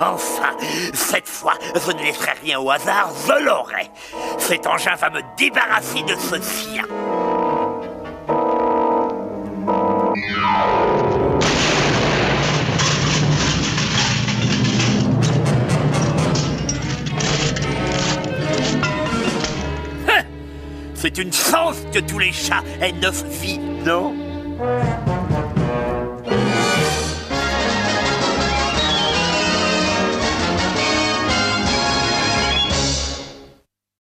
Enfin, 0.00 0.56
cette 0.94 1.28
fois, 1.28 1.54
je 1.74 1.90
ne 1.92 2.02
laisserai 2.02 2.32
rien 2.42 2.60
au 2.60 2.70
hasard, 2.70 3.10
je 3.26 3.44
l'aurai. 3.44 3.90
Cet 4.38 4.66
engin 4.66 4.94
va 4.94 5.10
me 5.10 5.20
débarrasser 5.36 6.02
de 6.02 6.14
ce 6.14 6.36
chien. 6.36 6.84
Hein 20.08 20.24
C'est 20.94 21.18
une 21.18 21.32
chance 21.32 21.76
que 21.92 21.98
tous 21.98 22.20
les 22.20 22.32
chats 22.32 22.62
aient 22.80 22.92
neuf 22.92 23.24
vies, 23.24 23.58
non? 23.58 24.14